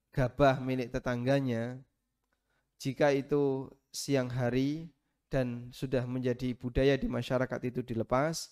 gabah 0.10 0.58
milik 0.58 0.90
tetangganya, 0.90 1.78
jika 2.82 3.14
itu 3.14 3.70
siang 3.94 4.34
hari 4.34 4.90
dan 5.30 5.70
sudah 5.70 6.02
menjadi 6.10 6.58
budaya 6.58 6.98
di 6.98 7.06
masyarakat 7.06 7.62
itu 7.70 7.86
dilepas, 7.86 8.50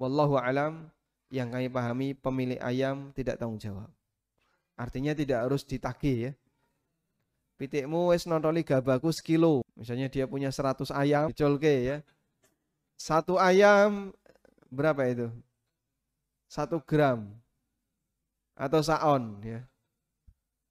wallahu 0.00 0.40
alam 0.40 0.88
yang 1.28 1.52
kami 1.52 1.68
pahami 1.68 2.08
pemilik 2.16 2.56
ayam 2.64 3.12
tidak 3.12 3.36
tanggung 3.36 3.60
jawab. 3.60 3.92
Artinya 4.72 5.12
tidak 5.12 5.44
harus 5.44 5.68
ditagih 5.68 6.16
ya. 6.16 6.32
Pitikmu 7.60 8.08
wis 8.14 8.24
nontoli 8.24 8.64
gabaku 8.64 9.12
sekilo. 9.12 9.60
Misalnya 9.76 10.08
dia 10.08 10.24
punya 10.24 10.48
100 10.48 10.88
ayam, 10.94 11.28
dicolke 11.28 11.74
ya. 11.84 11.96
Satu 12.96 13.36
ayam 13.36 14.16
berapa 14.72 15.04
itu? 15.12 15.28
Satu 16.48 16.80
gram 16.80 17.28
atau 18.56 18.80
saon 18.80 19.44
ya. 19.44 19.60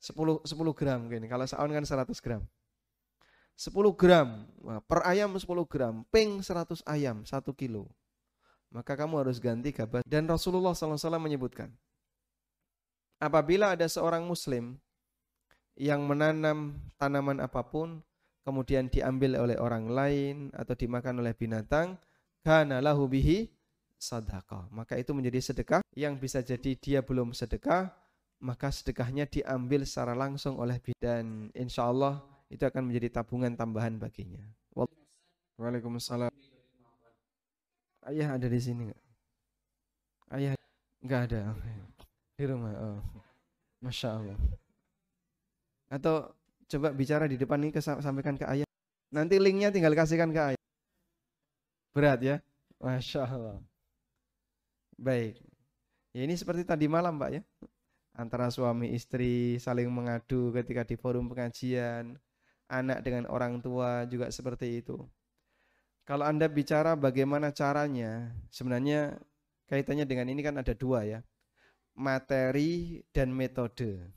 10 0.01 0.49
10 0.49 0.49
gram 0.73 0.97
mungkin. 1.05 1.29
Kalau 1.29 1.45
saon 1.45 1.69
kan 1.69 1.85
100 1.85 2.09
gram. 2.25 2.41
10 3.57 3.73
gram. 3.97 4.45
per 4.85 5.01
ayam 5.03 5.33
10 5.33 5.43
gram. 5.65 6.05
Ping 6.13 6.45
100 6.45 6.85
ayam 6.85 7.25
1 7.25 7.33
kilo. 7.57 7.89
Maka 8.69 8.93
kamu 8.93 9.25
harus 9.25 9.41
ganti 9.41 9.73
gabah. 9.73 10.05
Dan 10.05 10.29
Rasulullah 10.29 10.77
SAW 10.77 11.17
menyebutkan. 11.17 11.73
Apabila 13.17 13.73
ada 13.73 13.89
seorang 13.89 14.21
muslim 14.29 14.77
yang 15.73 16.05
menanam 16.05 16.77
tanaman 17.01 17.41
apa 17.41 17.65
pun, 17.65 18.05
kemudian 18.45 18.93
diambil 18.93 19.41
oleh 19.41 19.57
orang 19.57 19.89
lain 19.89 20.35
atau 20.53 20.77
dimakan 20.77 21.25
oleh 21.25 21.33
binatang, 21.33 21.97
kana 22.45 22.77
lahu 22.77 23.09
bihi 23.09 23.49
sadaqah. 23.97 24.69
Maka 24.69 25.01
itu 25.01 25.17
menjadi 25.17 25.41
sedekah 25.41 25.81
yang 25.97 26.21
bisa 26.21 26.45
jadi 26.45 26.77
dia 26.77 27.01
belum 27.01 27.33
sedekah, 27.33 27.89
maka 28.37 28.69
sedekahnya 28.69 29.25
diambil 29.25 29.81
secara 29.81 30.13
langsung 30.13 30.61
oleh 30.61 30.77
dan 31.01 31.49
insya 31.57 31.89
Allah 31.89 32.21
itu 32.47 32.63
akan 32.63 32.87
menjadi 32.87 33.19
tabungan 33.21 33.53
tambahan 33.55 33.99
baginya. 33.99 34.43
Waalaikumsalam. 35.57 36.29
Ayah 38.07 38.37
ada 38.37 38.47
di 38.47 38.59
sini 38.61 38.87
nggak? 38.87 39.01
Ayah 40.37 40.53
nggak 41.01 41.21
ada. 41.27 41.39
Di 42.37 42.45
rumah. 42.45 42.71
Oh. 42.77 43.01
Masya 43.81 44.21
Allah. 44.21 44.37
Atau 45.89 46.29
coba 46.69 46.93
bicara 46.93 47.25
di 47.25 47.41
depan 47.41 47.57
ini 47.57 47.73
sampaikan 47.81 48.37
ke 48.37 48.45
ayah. 48.45 48.69
Nanti 49.09 49.41
linknya 49.41 49.73
tinggal 49.73 49.97
kasihkan 49.97 50.29
ke 50.29 50.41
ayah. 50.53 50.63
Berat 51.97 52.19
ya? 52.21 52.37
Masya 52.77 53.25
Allah. 53.25 53.57
Baik. 54.93 55.41
Ya 56.13 56.21
ini 56.21 56.37
seperti 56.37 56.63
tadi 56.69 56.85
malam 56.85 57.17
Pak 57.17 57.29
ya. 57.33 57.41
Antara 58.13 58.49
suami 58.53 58.93
istri 58.93 59.57
saling 59.57 59.89
mengadu 59.89 60.53
ketika 60.53 60.85
di 60.85 60.97
forum 60.97 61.29
pengajian 61.29 62.17
anak 62.67 63.03
dengan 63.03 63.27
orang 63.31 63.59
tua 63.63 64.03
juga 64.07 64.27
seperti 64.31 64.83
itu. 64.83 64.99
Kalau 66.07 66.23
Anda 66.23 66.47
bicara 66.47 66.95
bagaimana 66.95 67.51
caranya, 67.51 68.31
sebenarnya 68.47 69.19
kaitannya 69.67 70.07
dengan 70.07 70.31
ini 70.31 70.39
kan 70.39 70.55
ada 70.55 70.71
dua 70.71 71.03
ya. 71.03 71.19
Materi 71.97 73.03
dan 73.11 73.35
metode. 73.35 74.07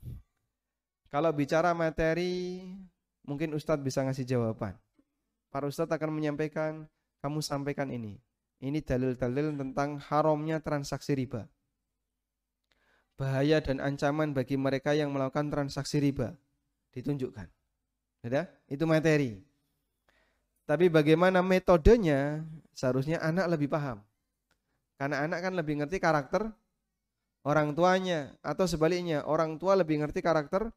Kalau 1.11 1.35
bicara 1.35 1.75
materi, 1.75 2.63
mungkin 3.27 3.51
Ustadz 3.51 3.83
bisa 3.83 3.99
ngasih 4.07 4.23
jawaban. 4.23 4.79
Para 5.51 5.67
Ustadz 5.67 5.91
akan 5.91 6.15
menyampaikan, 6.15 6.87
kamu 7.19 7.43
sampaikan 7.43 7.91
ini. 7.91 8.23
Ini 8.63 8.79
dalil-dalil 8.79 9.57
tentang 9.57 9.99
haramnya 9.99 10.63
transaksi 10.63 11.17
riba. 11.17 11.49
Bahaya 13.19 13.59
dan 13.59 13.83
ancaman 13.83 14.31
bagi 14.31 14.55
mereka 14.55 14.95
yang 14.95 15.11
melakukan 15.11 15.51
transaksi 15.51 15.99
riba. 15.99 16.39
Ditunjukkan. 16.95 17.60
Ya, 18.21 18.45
itu 18.69 18.85
materi. 18.85 19.41
Tapi 20.69 20.87
bagaimana 20.93 21.41
metodenya, 21.41 22.45
seharusnya 22.71 23.17
anak 23.17 23.49
lebih 23.57 23.67
paham. 23.67 23.99
Karena 25.01 25.25
anak 25.25 25.41
kan 25.41 25.53
lebih 25.57 25.81
ngerti 25.81 25.97
karakter 25.97 26.53
orang 27.41 27.73
tuanya 27.73 28.37
atau 28.45 28.69
sebaliknya, 28.69 29.25
orang 29.25 29.57
tua 29.57 29.73
lebih 29.73 30.05
ngerti 30.05 30.21
karakter 30.21 30.69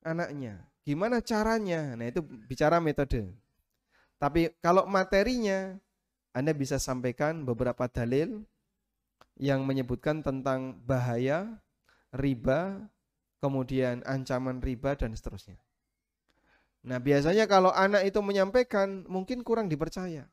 anaknya. 0.00 0.64
Gimana 0.88 1.20
caranya? 1.20 1.92
Nah, 1.92 2.08
itu 2.08 2.24
bicara 2.24 2.80
metode. 2.80 3.28
Tapi 4.16 4.48
kalau 4.64 4.88
materinya 4.88 5.76
Anda 6.32 6.56
bisa 6.56 6.80
sampaikan 6.80 7.44
beberapa 7.44 7.84
dalil 7.92 8.40
yang 9.36 9.68
menyebutkan 9.68 10.24
tentang 10.24 10.80
bahaya 10.88 11.60
riba, 12.10 12.88
kemudian 13.38 14.00
ancaman 14.08 14.64
riba 14.64 14.96
dan 14.96 15.12
seterusnya. 15.12 15.60
Nah 16.86 16.98
biasanya 17.02 17.50
kalau 17.50 17.74
anak 17.74 18.06
itu 18.06 18.20
menyampaikan 18.22 19.02
mungkin 19.10 19.42
kurang 19.42 19.66
dipercaya. 19.66 20.28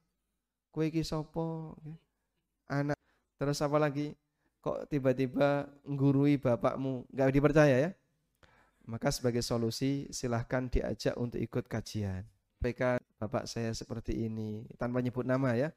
Kue 0.70 0.92
ki 0.92 1.02
sopo, 1.08 1.74
anak 2.68 3.00
terus 3.40 3.64
apa 3.64 3.80
lagi? 3.80 4.14
Kok 4.66 4.90
tiba-tiba 4.90 5.70
gurui 5.86 6.42
bapakmu? 6.42 7.06
Gak 7.14 7.32
dipercaya 7.32 7.76
ya? 7.90 7.92
Maka 8.86 9.10
sebagai 9.14 9.42
solusi 9.42 10.10
silahkan 10.14 10.70
diajak 10.70 11.18
untuk 11.18 11.42
ikut 11.42 11.66
kajian. 11.66 12.26
Mereka 12.62 12.98
bapak 13.22 13.46
saya 13.46 13.74
seperti 13.78 14.26
ini 14.26 14.66
tanpa 14.78 15.02
nyebut 15.02 15.26
nama 15.26 15.54
ya. 15.54 15.70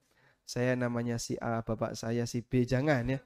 Saya 0.49 0.73
namanya 0.73 1.21
si 1.21 1.37
A, 1.37 1.61
bapak 1.61 1.93
saya 1.93 2.25
si 2.25 2.41
B, 2.41 2.65
jangan 2.65 3.05
ya. 3.05 3.21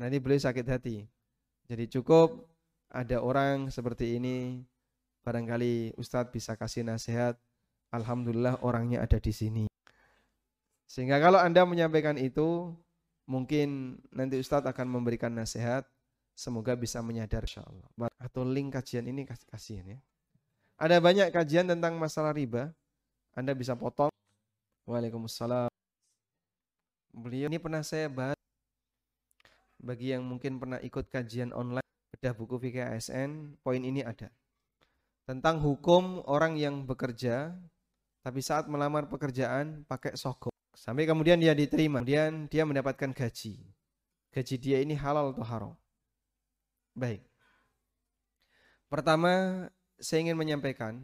Nanti 0.00 0.16
beliau 0.16 0.40
sakit 0.40 0.64
hati. 0.64 1.04
Jadi 1.68 1.84
cukup 1.92 2.48
ada 2.88 3.20
orang 3.20 3.68
seperti 3.68 4.16
ini, 4.16 4.64
barangkali 5.26 5.98
Ustadz 5.98 6.30
bisa 6.30 6.54
kasih 6.54 6.86
nasihat. 6.86 7.34
Alhamdulillah 7.90 8.62
orangnya 8.62 9.02
ada 9.02 9.18
di 9.18 9.34
sini. 9.34 9.64
Sehingga 10.86 11.18
kalau 11.18 11.42
Anda 11.42 11.66
menyampaikan 11.66 12.14
itu, 12.14 12.70
mungkin 13.26 13.98
nanti 14.14 14.38
Ustadz 14.38 14.70
akan 14.70 14.86
memberikan 14.86 15.34
nasihat 15.34 15.82
Semoga 16.36 16.76
bisa 16.76 17.00
menyadar 17.00 17.48
insya 17.48 17.64
Allah. 17.64 18.12
Atau 18.20 18.44
link 18.44 18.76
kajian 18.76 19.08
ini 19.08 19.24
kasih 19.24 19.48
kasihan 19.48 19.86
ya. 19.96 19.98
Ada 20.76 21.00
banyak 21.00 21.32
kajian 21.32 21.64
tentang 21.64 21.96
masalah 21.96 22.36
riba. 22.36 22.76
Anda 23.32 23.56
bisa 23.56 23.72
potong. 23.72 24.12
Waalaikumsalam. 24.84 25.72
Beliau 27.16 27.48
ini 27.48 27.56
pernah 27.56 27.80
saya 27.80 28.12
bahas. 28.12 28.36
Bagi 29.80 30.12
yang 30.12 30.28
mungkin 30.28 30.60
pernah 30.60 30.76
ikut 30.84 31.08
kajian 31.08 31.56
online 31.56 31.84
bedah 32.12 32.36
buku 32.36 32.60
fikih 32.60 32.84
ASN, 32.84 33.56
poin 33.64 33.80
ini 33.80 34.04
ada. 34.04 34.28
Tentang 35.26 35.58
hukum 35.58 36.22
orang 36.30 36.54
yang 36.54 36.86
bekerja 36.86 37.50
tapi 38.22 38.42
saat 38.42 38.70
melamar 38.70 39.10
pekerjaan 39.10 39.82
pakai 39.86 40.14
sogok. 40.14 40.54
Sampai 40.74 41.02
kemudian 41.02 41.38
dia 41.38 41.50
diterima, 41.50 41.98
kemudian 41.98 42.46
dia 42.46 42.62
mendapatkan 42.62 43.10
gaji. 43.10 43.58
Gaji 44.30 44.54
dia 44.58 44.78
ini 44.82 44.94
halal 44.94 45.34
atau 45.34 45.42
haram? 45.42 45.72
Baik. 46.94 47.26
Pertama, 48.86 49.66
saya 49.98 50.22
ingin 50.22 50.38
menyampaikan 50.38 51.02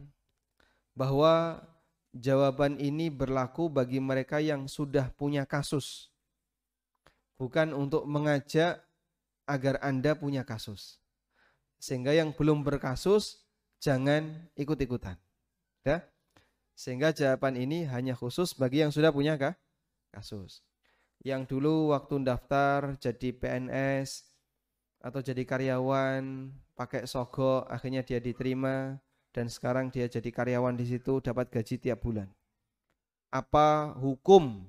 bahwa 0.95 1.59
jawaban 2.15 2.79
ini 2.79 3.11
berlaku 3.11 3.67
bagi 3.67 3.99
mereka 3.99 4.39
yang 4.39 4.71
sudah 4.71 5.11
punya 5.11 5.43
kasus. 5.43 6.11
Bukan 7.35 7.75
untuk 7.75 8.07
mengajak 8.07 8.79
agar 9.43 9.83
Anda 9.83 10.15
punya 10.15 10.47
kasus. 10.47 11.03
Sehingga 11.75 12.15
yang 12.15 12.31
belum 12.31 12.63
berkasus 12.63 13.42
jangan 13.83 14.47
ikut-ikutan. 14.55 15.19
Ya? 15.83 16.07
Sehingga 16.71 17.11
jawaban 17.11 17.59
ini 17.59 17.83
hanya 17.91 18.15
khusus 18.15 18.55
bagi 18.55 18.79
yang 18.79 18.95
sudah 18.95 19.11
punya 19.11 19.35
kah? 19.35 19.59
kasus. 20.13 20.63
Yang 21.25 21.57
dulu 21.57 21.91
waktu 21.91 22.21
daftar 22.21 22.95
jadi 23.01 23.33
PNS, 23.33 24.33
atau 25.03 25.19
jadi 25.19 25.43
karyawan 25.43 26.47
pakai 26.79 27.03
sogo 27.03 27.67
akhirnya 27.67 28.07
dia 28.07 28.23
diterima 28.23 28.95
dan 29.35 29.51
sekarang 29.51 29.91
dia 29.91 30.07
jadi 30.07 30.31
karyawan 30.31 30.79
di 30.79 30.87
situ 30.87 31.19
dapat 31.19 31.51
gaji 31.51 31.75
tiap 31.75 31.99
bulan. 31.99 32.31
Apa 33.27 33.97
hukum 33.99 34.63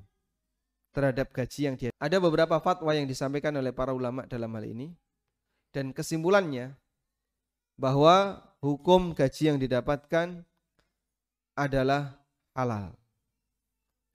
terhadap 0.90 1.30
gaji 1.30 1.60
yang 1.70 1.76
dia 1.78 1.90
Ada 2.02 2.18
beberapa 2.18 2.58
fatwa 2.58 2.90
yang 2.96 3.06
disampaikan 3.06 3.54
oleh 3.54 3.70
para 3.70 3.94
ulama 3.94 4.26
dalam 4.26 4.50
hal 4.58 4.64
ini 4.66 4.90
dan 5.70 5.94
kesimpulannya 5.94 6.74
bahwa 7.78 8.42
hukum 8.64 9.12
gaji 9.12 9.52
yang 9.52 9.58
didapatkan 9.60 10.40
adalah 11.52 12.16
halal. 12.56 12.96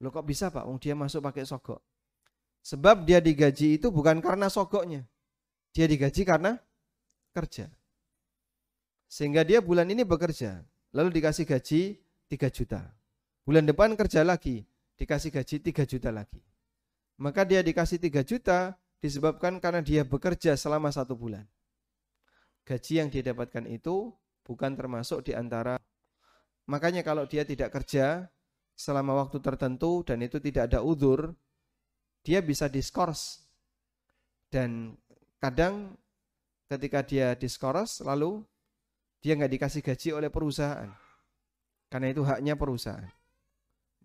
Lo 0.02 0.10
kok 0.10 0.26
bisa 0.26 0.50
Pak? 0.50 0.66
Dia 0.82 0.98
masuk 0.98 1.22
pakai 1.22 1.46
sogok. 1.46 1.78
Sebab 2.66 3.06
dia 3.06 3.22
digaji 3.22 3.78
itu 3.78 3.94
bukan 3.94 4.18
karena 4.20 4.50
sogoknya. 4.50 5.06
Dia 5.72 5.86
digaji 5.86 6.26
karena 6.26 6.58
kerja. 7.32 7.70
Sehingga 9.06 9.46
dia 9.46 9.62
bulan 9.62 9.90
ini 9.90 10.02
bekerja, 10.06 10.66
lalu 10.94 11.22
dikasih 11.22 11.46
gaji 11.46 11.98
3 12.30 12.50
juta. 12.50 12.82
Bulan 13.46 13.66
depan 13.66 13.98
kerja 13.98 14.22
lagi, 14.22 14.66
dikasih 14.98 15.34
gaji 15.34 15.56
3 15.62 15.90
juta 15.90 16.10
lagi. 16.14 16.42
Maka 17.18 17.44
dia 17.44 17.66
dikasih 17.66 17.98
3 17.98 18.22
juta 18.22 18.78
disebabkan 19.02 19.58
karena 19.58 19.82
dia 19.82 20.06
bekerja 20.06 20.54
selama 20.54 20.94
satu 20.94 21.18
bulan. 21.18 21.48
Gaji 22.68 23.02
yang 23.02 23.10
dia 23.10 23.34
dapatkan 23.34 23.66
itu 23.66 24.14
bukan 24.50 24.74
termasuk 24.74 25.30
di 25.30 25.38
antara 25.38 25.78
Makanya 26.70 27.02
kalau 27.02 27.26
dia 27.26 27.42
tidak 27.42 27.74
kerja 27.74 28.30
selama 28.78 29.26
waktu 29.26 29.42
tertentu 29.42 30.06
dan 30.06 30.22
itu 30.22 30.38
tidak 30.38 30.70
ada 30.70 30.86
udur, 30.86 31.34
dia 32.22 32.46
bisa 32.46 32.70
diskors. 32.70 33.42
Dan 34.54 34.94
kadang 35.42 35.98
ketika 36.70 37.02
dia 37.02 37.34
diskors 37.34 38.06
lalu 38.06 38.46
dia 39.26 39.34
nggak 39.34 39.52
dikasih 39.58 39.82
gaji 39.82 40.10
oleh 40.14 40.30
perusahaan 40.30 40.94
karena 41.90 42.14
itu 42.14 42.22
haknya 42.22 42.54
perusahaan 42.54 43.10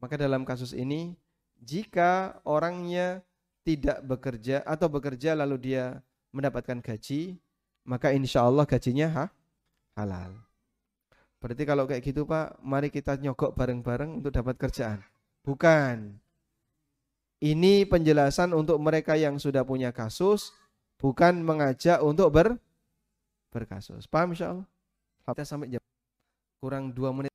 maka 0.00 0.16
dalam 0.16 0.48
kasus 0.48 0.72
ini 0.72 1.12
jika 1.60 2.40
orangnya 2.48 3.20
tidak 3.68 4.00
bekerja 4.04 4.64
atau 4.64 4.88
bekerja 4.88 5.36
lalu 5.36 5.60
dia 5.60 6.00
mendapatkan 6.32 6.80
gaji 6.80 7.36
maka 7.84 8.16
insya 8.16 8.48
Allah 8.48 8.64
gajinya 8.64 9.08
ha? 9.12 9.24
Halal 9.94 10.34
berarti 11.38 11.62
kalau 11.68 11.84
kayak 11.84 12.02
gitu 12.02 12.24
Pak 12.24 12.60
mari 12.64 12.88
kita 12.88 13.18
nyogok 13.20 13.52
bareng-bareng 13.54 14.22
untuk 14.22 14.32
dapat 14.32 14.56
kerjaan 14.58 15.00
bukan 15.44 16.18
ini 17.44 17.84
penjelasan 17.84 18.56
untuk 18.56 18.80
mereka 18.80 19.18
yang 19.18 19.36
sudah 19.36 19.66
punya 19.66 19.92
kasus 19.92 20.56
bukan 20.96 21.44
mengajak 21.44 22.00
untuk 22.00 22.32
ber 22.32 22.56
berkasus. 23.54 24.10
Paham 24.10 24.34
insya 24.34 24.50
Allah? 24.50 24.66
Kita 25.22 25.46
sampai 25.46 25.70
jam 25.70 25.82
kurang 26.58 26.90
dua 26.90 27.14
menit. 27.14 27.30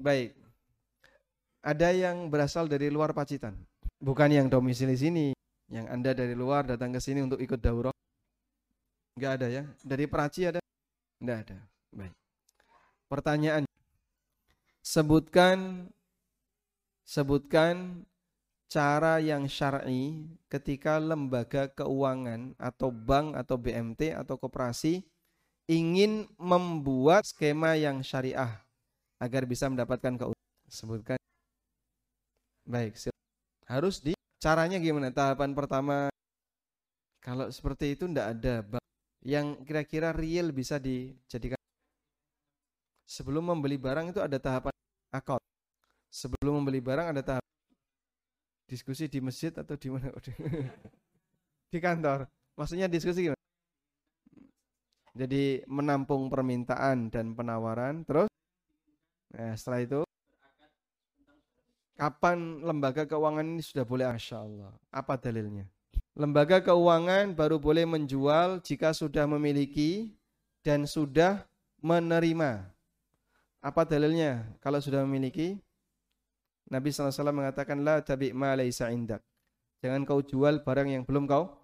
Baik. 0.00 0.34
Ada 1.60 1.92
yang 1.92 2.32
berasal 2.32 2.66
dari 2.66 2.88
luar 2.88 3.12
Pacitan, 3.12 3.52
bukan 4.00 4.32
yang 4.32 4.48
domisili 4.48 4.96
sini. 4.96 5.26
Yang 5.68 5.86
Anda 5.92 6.10
dari 6.16 6.32
luar 6.32 6.66
datang 6.66 6.90
ke 6.90 6.98
sini 6.98 7.20
untuk 7.20 7.38
ikut 7.38 7.60
daurah. 7.60 7.92
Enggak 9.14 9.32
ada 9.38 9.46
ya? 9.52 9.62
Dari 9.84 10.08
Praci 10.08 10.48
ada? 10.48 10.59
Enggak 11.20 11.38
ada. 11.46 11.58
Baik. 11.92 12.14
Pertanyaan. 13.06 13.62
Sebutkan 14.80 15.86
sebutkan 17.04 18.06
cara 18.70 19.20
yang 19.20 19.44
syar'i 19.50 20.24
ketika 20.48 20.96
lembaga 20.96 21.68
keuangan 21.68 22.56
atau 22.56 22.88
bank 22.88 23.36
atau 23.36 23.58
BMT 23.60 24.14
atau 24.16 24.40
koperasi 24.40 25.04
ingin 25.68 26.26
membuat 26.38 27.26
skema 27.28 27.76
yang 27.76 28.00
syariah 28.00 28.62
agar 29.20 29.44
bisa 29.44 29.68
mendapatkan 29.68 30.16
keuntungan. 30.16 30.68
Sebutkan. 30.70 31.18
Baik, 32.64 32.94
harus 33.66 33.98
di 33.98 34.14
caranya 34.38 34.78
gimana? 34.78 35.10
Tahapan 35.10 35.50
pertama 35.52 36.06
kalau 37.20 37.50
seperti 37.50 37.98
itu 37.98 38.06
ndak 38.06 38.26
ada 38.38 38.54
yang 39.20 39.60
kira-kira 39.64 40.16
real 40.16 40.52
bisa 40.52 40.80
dijadikan 40.80 41.60
sebelum 43.04 43.52
membeli 43.52 43.76
barang 43.76 44.14
itu 44.14 44.20
ada 44.22 44.38
tahapan 44.40 44.72
akad. 45.12 45.42
Sebelum 46.10 46.58
membeli 46.58 46.82
barang 46.82 47.14
ada 47.14 47.22
tahap 47.22 47.44
Diskusi 48.70 49.10
di 49.10 49.18
masjid 49.18 49.50
atau 49.50 49.74
di 49.74 49.90
mana? 49.90 50.14
di 51.74 51.78
kantor. 51.82 52.30
Maksudnya 52.54 52.86
diskusi 52.86 53.26
gimana? 53.26 53.46
Jadi 55.10 55.66
menampung 55.66 56.30
permintaan 56.30 57.10
dan 57.10 57.34
penawaran, 57.34 58.06
terus 58.06 58.30
nah, 59.34 59.58
setelah 59.58 59.82
itu 59.82 60.00
kapan 61.98 62.62
lembaga 62.62 63.10
keuangan 63.10 63.42
ini 63.42 63.58
sudah 63.58 63.82
boleh 63.82 64.06
Masya 64.06 64.38
Allah? 64.38 64.70
Apa 64.94 65.18
dalilnya? 65.18 65.66
Lembaga 66.20 66.60
keuangan 66.60 67.32
baru 67.32 67.56
boleh 67.56 67.88
menjual 67.88 68.60
jika 68.60 68.92
sudah 68.92 69.24
memiliki 69.24 70.12
dan 70.60 70.84
sudah 70.84 71.48
menerima. 71.80 72.68
Apa 73.64 73.88
dalilnya? 73.88 74.44
Kalau 74.60 74.84
sudah 74.84 75.00
memiliki, 75.08 75.56
Nabi 76.68 76.92
SAW 76.92 77.32
mengatakan 77.32 77.80
la 77.80 78.04
tabi 78.04 78.36
ma 78.36 78.52
indak. 78.92 79.24
Jangan 79.80 80.04
kau 80.04 80.20
jual 80.20 80.60
barang 80.60 80.92
yang 80.92 81.08
belum 81.08 81.24
kau 81.24 81.56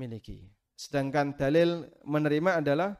miliki. 0.00 0.48
Sedangkan 0.80 1.36
dalil 1.36 1.84
menerima 2.00 2.64
adalah 2.64 2.96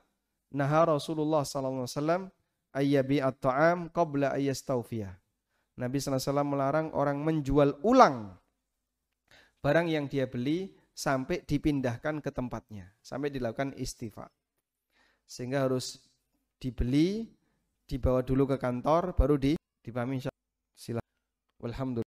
naha 0.52 1.00
Rasulullah 1.00 1.48
SAW 1.48 2.28
ayyabi 2.76 3.24
at-ta'am 3.24 3.88
qabla 3.88 4.36
ayyastawfiyah. 4.36 5.16
Nabi 5.80 5.96
SAW 5.96 6.44
melarang 6.44 6.92
orang 6.92 7.24
menjual 7.24 7.80
ulang 7.88 8.36
barang 9.64 9.88
yang 9.88 10.04
dia 10.04 10.28
beli 10.28 10.76
sampai 10.92 11.42
dipindahkan 11.46 12.20
ke 12.20 12.30
tempatnya, 12.34 12.90
sampai 13.00 13.32
dilakukan 13.32 13.72
istifa. 13.78 14.28
Sehingga 15.24 15.64
harus 15.64 16.02
dibeli, 16.58 17.30
dibawa 17.86 18.20
dulu 18.20 18.50
ke 18.50 18.56
kantor, 18.58 19.14
baru 19.14 19.38
di 19.38 19.54
dipahami 19.80 20.20
Walhamdulillah. 21.60 22.09